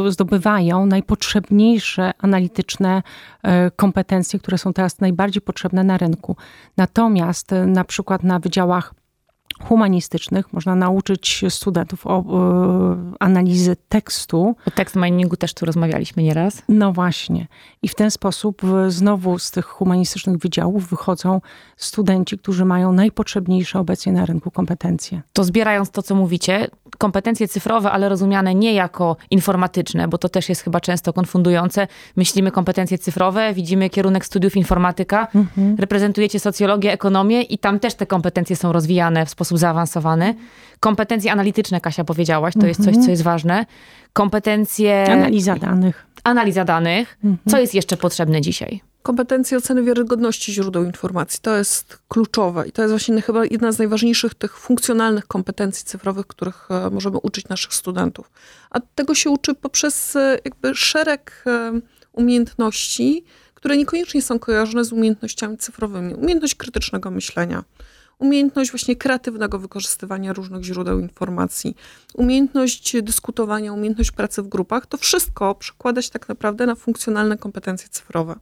zdobywają 0.08 0.86
najpotrzebniejsze 0.86 2.12
analityczne 2.20 3.04
e, 3.44 3.72
kompetencje, 3.72 4.40
które 4.40 4.58
są 4.58 4.74
teraz 4.74 5.00
najbardziej 5.00 5.42
potrzebne 5.42 5.84
na 5.84 5.98
rynku. 5.98 6.36
Natomiast 6.78 7.54
e, 7.54 7.66
na 7.66 7.84
przykład 7.84 8.24
na 8.24 8.40
wydziałach 8.40 8.94
humanistycznych 9.64 10.54
można 10.54 10.76
nauczyć 10.76 11.46
studentów 11.50 12.08
o, 12.08 12.20
e, 12.20 12.98
analizy 13.20 13.76
tekstu. 13.90 14.56
O 14.68 14.72
tekst 14.72 14.96
miningu 14.96 15.36
też 15.36 15.54
tu 15.54 15.66
rozmawialiśmy 15.66 16.24
nieraz. 16.24 16.62
No 16.70 16.94
właśnie. 16.94 17.48
I 17.82 17.88
w 17.88 17.96
ten 17.96 18.12
sposób 18.12 18.62
znowu 18.88 19.40
z 19.40 19.52
tych 19.52 19.66
humanistycznych 19.66 20.38
wydziałów 20.38 20.90
wychodzą 20.90 21.42
studenci, 21.78 22.38
którzy 22.38 22.66
mają 22.66 22.94
najpotrzebniejsze 22.94 23.80
obecnie 23.80 24.12
na 24.12 24.26
rynku 24.26 24.52
kompetencje. 24.52 25.22
To 25.34 25.44
zbierając 25.44 25.92
to, 25.92 26.04
co 26.04 26.16
mówicie, 26.16 26.68
kompetencje 26.98 27.48
cyfrowe, 27.48 27.92
ale 27.92 28.10
rozumiane 28.10 28.56
nie 28.56 28.74
jako 28.74 29.18
informatyczne, 29.32 30.08
bo 30.08 30.18
to 30.18 30.30
też 30.30 30.50
jest 30.50 30.62
chyba 30.62 30.80
często 30.80 31.14
konfundujące. 31.14 31.88
Myślimy 32.16 32.52
kompetencje 32.52 32.98
cyfrowe, 32.98 33.54
widzimy 33.54 33.90
kierunek 33.90 34.26
studiów 34.26 34.56
informatyka, 34.56 35.28
mhm. 35.36 35.76
reprezentujecie 35.80 36.40
socjologię, 36.40 36.94
ekonomię 36.94 37.42
i 37.42 37.58
tam 37.58 37.80
też 37.80 37.94
te 37.94 38.06
kompetencje 38.06 38.56
są 38.56 38.72
rozwijane 38.72 39.26
w 39.26 39.30
sposób 39.30 39.47
zaawansowany. 39.56 40.36
Kompetencje 40.80 41.32
analityczne, 41.32 41.82
Kasia 41.82 42.04
powiedziałaś, 42.04 42.54
to 42.54 42.60
mhm. 42.60 42.70
jest 42.70 42.84
coś, 42.84 43.06
co 43.06 43.12
jest 43.12 43.24
ważne. 43.24 43.66
Kompetencje... 44.14 45.12
Analiza 45.12 45.56
danych. 45.56 46.06
Analiza 46.24 46.66
danych. 46.66 47.18
Mhm. 47.24 47.38
Co 47.50 47.60
jest 47.60 47.74
jeszcze 47.74 47.98
potrzebne 47.98 48.42
dzisiaj? 48.42 48.82
kompetencje 49.08 49.58
oceny 49.58 49.84
wiarygodności 49.84 50.54
źródeł 50.54 50.84
informacji. 50.84 51.40
To 51.42 51.58
jest 51.58 52.00
kluczowe 52.08 52.68
i 52.68 52.72
to 52.72 52.82
jest 52.82 52.92
właśnie 52.92 53.22
chyba 53.22 53.46
jedna 53.46 53.72
z 53.72 53.78
najważniejszych 53.78 54.36
tych 54.36 54.58
funkcjonalnych 54.58 55.28
kompetencji 55.28 55.86
cyfrowych, 55.86 56.28
których 56.28 56.68
e, 56.72 56.90
możemy 56.90 57.18
uczyć 57.18 57.48
naszych 57.48 57.74
studentów. 57.74 58.32
A 58.70 58.80
tego 58.80 59.16
się 59.16 59.30
uczy 59.30 59.56
poprzez 59.56 60.16
e, 60.16 60.38
jakby 60.46 60.76
szereg 60.76 61.44
e, 61.48 61.82
umiejętności, 62.12 63.24
które 63.54 63.78
niekoniecznie 63.78 64.22
są 64.22 64.40
kojarzone 64.40 64.86
z 64.86 64.92
umiejętnościami 64.92 65.58
cyfrowymi. 65.58 66.14
Umiejętność 66.14 66.56
krytycznego 66.56 67.12
myślenia, 67.12 67.64
umiejętność 68.20 68.72
właśnie 68.72 68.96
kreatywnego 68.96 69.60
wykorzystywania 69.60 70.34
różnych 70.34 70.64
źródeł 70.64 71.00
informacji, 71.00 71.76
umiejętność 72.14 73.02
dyskutowania, 73.02 73.74
umiejętność 73.74 74.12
pracy 74.12 74.42
w 74.42 74.48
grupach, 74.48 74.86
to 74.86 74.98
wszystko 74.98 75.56
przekłada 75.56 76.02
się 76.02 76.10
tak 76.10 76.30
naprawdę 76.30 76.66
na 76.66 76.76
funkcjonalne 76.76 77.38
kompetencje 77.38 77.90
cyfrowe. 77.90 78.36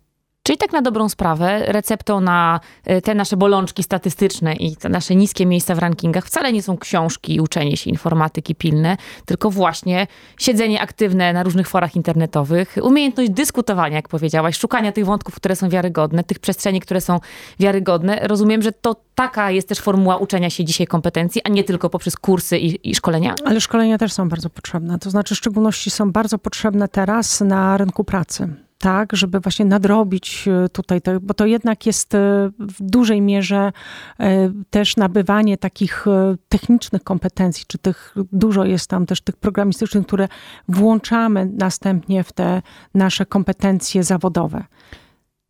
Czyli 0.45 0.57
tak 0.57 0.73
na 0.73 0.81
dobrą 0.81 1.09
sprawę, 1.09 1.63
receptą 1.65 2.21
na 2.21 2.59
e, 2.83 3.01
te 3.01 3.15
nasze 3.15 3.37
bolączki 3.37 3.83
statystyczne 3.83 4.53
i 4.53 4.75
te 4.75 4.89
nasze 4.89 5.15
niskie 5.15 5.45
miejsca 5.45 5.75
w 5.75 5.79
rankingach 5.79 6.25
wcale 6.25 6.53
nie 6.53 6.63
są 6.63 6.77
książki 6.77 7.35
i 7.35 7.39
uczenie 7.39 7.77
się 7.77 7.89
informatyki 7.89 8.55
pilne, 8.55 8.97
tylko 9.25 9.49
właśnie 9.49 10.07
siedzenie 10.39 10.81
aktywne 10.81 11.33
na 11.33 11.43
różnych 11.43 11.69
forach 11.69 11.95
internetowych, 11.95 12.75
umiejętność 12.81 13.29
dyskutowania, 13.29 13.95
jak 13.95 14.09
powiedziałaś, 14.09 14.57
szukania 14.57 14.91
tych 14.91 15.05
wątków, 15.05 15.35
które 15.35 15.55
są 15.55 15.69
wiarygodne, 15.69 16.23
tych 16.23 16.39
przestrzeni, 16.39 16.81
które 16.81 17.01
są 17.01 17.19
wiarygodne. 17.59 18.19
Rozumiem, 18.23 18.61
że 18.61 18.71
to 18.71 18.95
taka 19.15 19.51
jest 19.51 19.69
też 19.69 19.79
formuła 19.79 20.17
uczenia 20.17 20.49
się 20.49 20.65
dzisiaj 20.65 20.87
kompetencji, 20.87 21.41
a 21.43 21.49
nie 21.49 21.63
tylko 21.63 21.89
poprzez 21.89 22.15
kursy 22.15 22.57
i, 22.57 22.89
i 22.89 22.95
szkolenia? 22.95 23.35
Ale 23.45 23.61
szkolenia 23.61 23.97
też 23.97 24.13
są 24.13 24.29
bardzo 24.29 24.49
potrzebne. 24.49 24.99
To 24.99 25.09
znaczy, 25.09 25.35
w 25.35 25.37
szczególności 25.37 25.91
są 25.91 26.11
bardzo 26.11 26.37
potrzebne 26.37 26.87
teraz 26.87 27.41
na 27.41 27.77
rynku 27.77 28.03
pracy 28.03 28.64
tak, 28.77 29.15
żeby 29.15 29.39
właśnie 29.39 29.65
nadrobić 29.65 30.47
e, 30.47 30.69
tutaj, 30.69 31.01
to, 31.01 31.19
bo 31.21 31.33
to 31.33 31.45
jednak 31.45 31.85
jest 31.85 32.15
e, 32.15 32.17
w 32.59 32.81
dużej 32.81 33.21
mierze 33.21 33.71
e, 34.19 34.51
też 34.69 34.97
nabywanie 34.97 35.57
takich 35.57 36.05
technicznych 36.49 37.03
kompetencji, 37.03 37.65
czy 37.67 37.77
tych, 37.77 38.15
dużo 38.31 38.65
jest 38.65 38.89
tam 38.89 39.05
też 39.05 39.21
tych 39.21 39.37
programistycznych, 39.37 40.05
które 40.05 40.27
włączamy 40.69 41.49
następnie 41.53 42.23
w 42.23 42.33
te 42.33 42.61
nasze 42.93 43.25
kompetencje 43.25 44.03
zawodowe. 44.03 44.63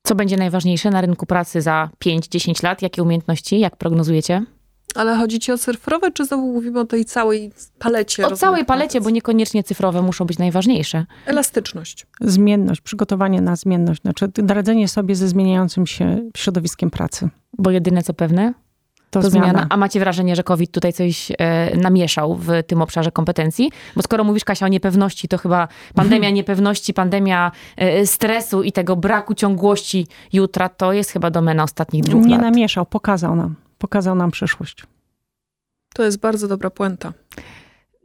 Co 0.03 0.15
będzie 0.15 0.37
najważniejsze 0.37 0.89
na 0.89 1.01
rynku 1.01 1.25
pracy 1.25 1.61
za 1.61 1.89
5-10 2.05 2.63
lat? 2.63 2.81
Jakie 2.81 3.03
umiejętności, 3.03 3.59
jak 3.59 3.75
prognozujecie? 3.77 4.45
Ale 4.95 5.15
chodzi 5.15 5.39
ci 5.39 5.51
o 5.51 5.57
cyfrowe, 5.57 6.11
czy 6.11 6.25
znowu 6.25 6.53
mówimy 6.53 6.79
o 6.79 6.85
tej 6.85 7.05
całej 7.05 7.51
palecie? 7.79 8.27
O 8.27 8.35
całej 8.35 8.65
palecie, 8.65 9.01
bo 9.01 9.09
niekoniecznie 9.09 9.63
cyfrowe 9.63 10.01
muszą 10.01 10.25
być 10.25 10.37
najważniejsze. 10.37 11.05
Elastyczność. 11.25 12.07
Zmienność, 12.21 12.81
przygotowanie 12.81 13.41
na 13.41 13.55
zmienność, 13.55 14.01
znaczy 14.01 14.31
radzenie 14.47 14.87
sobie 14.87 15.15
ze 15.15 15.27
zmieniającym 15.27 15.87
się 15.87 16.29
środowiskiem 16.37 16.89
pracy. 16.91 17.29
Bo 17.57 17.71
jedyne 17.71 18.03
co 18.03 18.13
pewne, 18.13 18.53
to, 19.09 19.21
to 19.21 19.29
zmiana. 19.29 19.47
zmiana. 19.47 19.67
A 19.69 19.77
macie 19.77 19.99
wrażenie, 19.99 20.35
że 20.35 20.43
COVID 20.43 20.71
tutaj 20.71 20.93
coś 20.93 21.31
e, 21.37 21.77
namieszał 21.77 22.35
w 22.35 22.49
tym 22.67 22.81
obszarze 22.81 23.11
kompetencji? 23.11 23.71
Bo 23.95 24.01
skoro 24.01 24.23
mówisz, 24.23 24.43
Kasia, 24.43 24.65
o 24.65 24.69
niepewności, 24.69 25.27
to 25.27 25.37
chyba 25.37 25.67
pandemia 25.95 26.29
niepewności, 26.39 26.93
pandemia 26.93 27.51
e, 27.77 28.05
stresu 28.05 28.63
i 28.63 28.71
tego 28.71 28.95
braku 28.95 29.33
ciągłości 29.33 30.07
jutra, 30.33 30.69
to 30.69 30.93
jest 30.93 31.11
chyba 31.11 31.31
domena 31.31 31.63
ostatnich 31.63 32.03
dwóch 32.03 32.23
Nie 32.23 32.29
lat. 32.29 32.41
Nie 32.41 32.51
namieszał, 32.51 32.85
pokazał 32.85 33.35
nam 33.35 33.55
pokazał 33.77 34.15
nam 34.15 34.31
przyszłość. 34.31 34.83
To 35.93 36.03
jest 36.03 36.19
bardzo 36.19 36.47
dobra 36.47 36.69
puenta. 36.69 37.13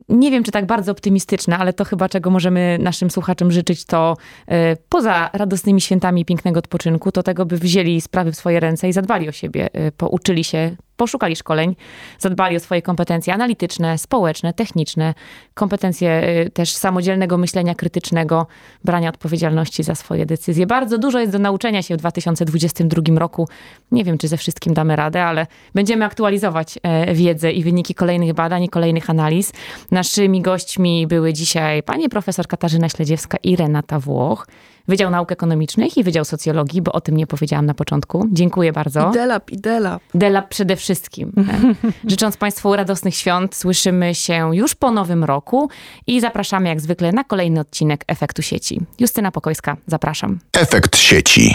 Nie 0.08 0.30
wiem, 0.30 0.42
czy 0.42 0.52
tak 0.52 0.66
bardzo 0.66 0.92
optymistyczne, 0.92 1.58
ale 1.58 1.72
to 1.72 1.84
chyba 1.84 2.08
czego 2.08 2.30
możemy 2.30 2.78
naszym 2.80 3.10
słuchaczom 3.10 3.52
życzyć, 3.52 3.84
to 3.84 4.16
y, 4.42 4.54
poza 4.88 5.30
radosnymi 5.32 5.80
świętami 5.80 6.24
pięknego 6.24 6.58
odpoczynku, 6.58 7.12
to 7.12 7.22
tego, 7.22 7.46
by 7.46 7.58
wzięli 7.58 8.00
sprawy 8.00 8.32
w 8.32 8.36
swoje 8.36 8.60
ręce 8.60 8.88
i 8.88 8.92
zadbali 8.92 9.28
o 9.28 9.32
siebie, 9.32 9.68
y, 9.88 9.92
pouczyli 9.92 10.44
się 10.44 10.76
poszukali 11.00 11.36
szkoleń, 11.36 11.76
zadbali 12.18 12.56
o 12.56 12.60
swoje 12.60 12.82
kompetencje 12.82 13.34
analityczne, 13.34 13.98
społeczne, 13.98 14.52
techniczne, 14.52 15.14
kompetencje 15.54 16.22
y, 16.46 16.50
też 16.50 16.72
samodzielnego 16.72 17.38
myślenia 17.38 17.74
krytycznego, 17.74 18.46
brania 18.84 19.08
odpowiedzialności 19.08 19.82
za 19.82 19.94
swoje 19.94 20.26
decyzje. 20.26 20.66
Bardzo 20.66 20.98
dużo 20.98 21.18
jest 21.20 21.32
do 21.32 21.38
nauczenia 21.38 21.82
się 21.82 21.94
w 21.94 21.98
2022 21.98 23.18
roku. 23.18 23.48
Nie 23.92 24.04
wiem, 24.04 24.18
czy 24.18 24.28
ze 24.28 24.36
wszystkim 24.36 24.74
damy 24.74 24.96
radę, 24.96 25.24
ale 25.24 25.46
będziemy 25.74 26.04
aktualizować 26.04 26.78
e, 26.82 27.14
wiedzę 27.14 27.52
i 27.52 27.62
wyniki 27.62 27.94
kolejnych 27.94 28.32
badań 28.32 28.62
i 28.62 28.68
kolejnych 28.68 29.10
analiz. 29.10 29.52
Naszymi 29.90 30.42
gośćmi 30.42 31.06
były 31.06 31.32
dzisiaj 31.32 31.82
pani 31.82 32.08
profesor 32.08 32.46
Katarzyna 32.46 32.88
Śledziewska 32.88 33.38
i 33.42 33.56
Renata 33.56 33.98
Włoch. 33.98 34.46
Wydział 34.88 35.10
Nauk 35.10 35.32
Ekonomicznych 35.32 35.96
i 35.96 36.04
Wydział 36.04 36.24
Socjologii, 36.24 36.82
bo 36.82 36.92
o 36.92 37.00
tym 37.00 37.16
nie 37.16 37.26
powiedziałam 37.26 37.66
na 37.66 37.74
początku. 37.74 38.28
Dziękuję 38.32 38.72
bardzo. 38.72 39.10
I 39.10 39.12
Delap, 39.12 39.50
i 39.50 39.56
Delap. 39.56 40.02
Delap 40.14 40.48
przede 40.48 40.76
wszystkim. 40.76 41.32
Życząc 42.10 42.36
Państwu 42.36 42.76
radosnych 42.76 43.14
świąt, 43.14 43.54
słyszymy 43.54 44.14
się 44.14 44.56
już 44.56 44.74
po 44.74 44.90
nowym 44.90 45.24
roku 45.24 45.70
i 46.06 46.20
zapraszamy 46.20 46.68
jak 46.68 46.80
zwykle 46.80 47.12
na 47.12 47.24
kolejny 47.24 47.60
odcinek 47.60 48.04
Efektu 48.06 48.42
Sieci. 48.42 48.80
Justyna 48.98 49.32
Pokojska, 49.32 49.76
zapraszam. 49.86 50.38
Efekt 50.52 50.96
Sieci. 50.96 51.54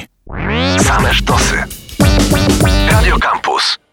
Same 0.79 1.13
sztosy. 1.13 1.55
Radio 2.91 3.19
Campus. 3.19 3.84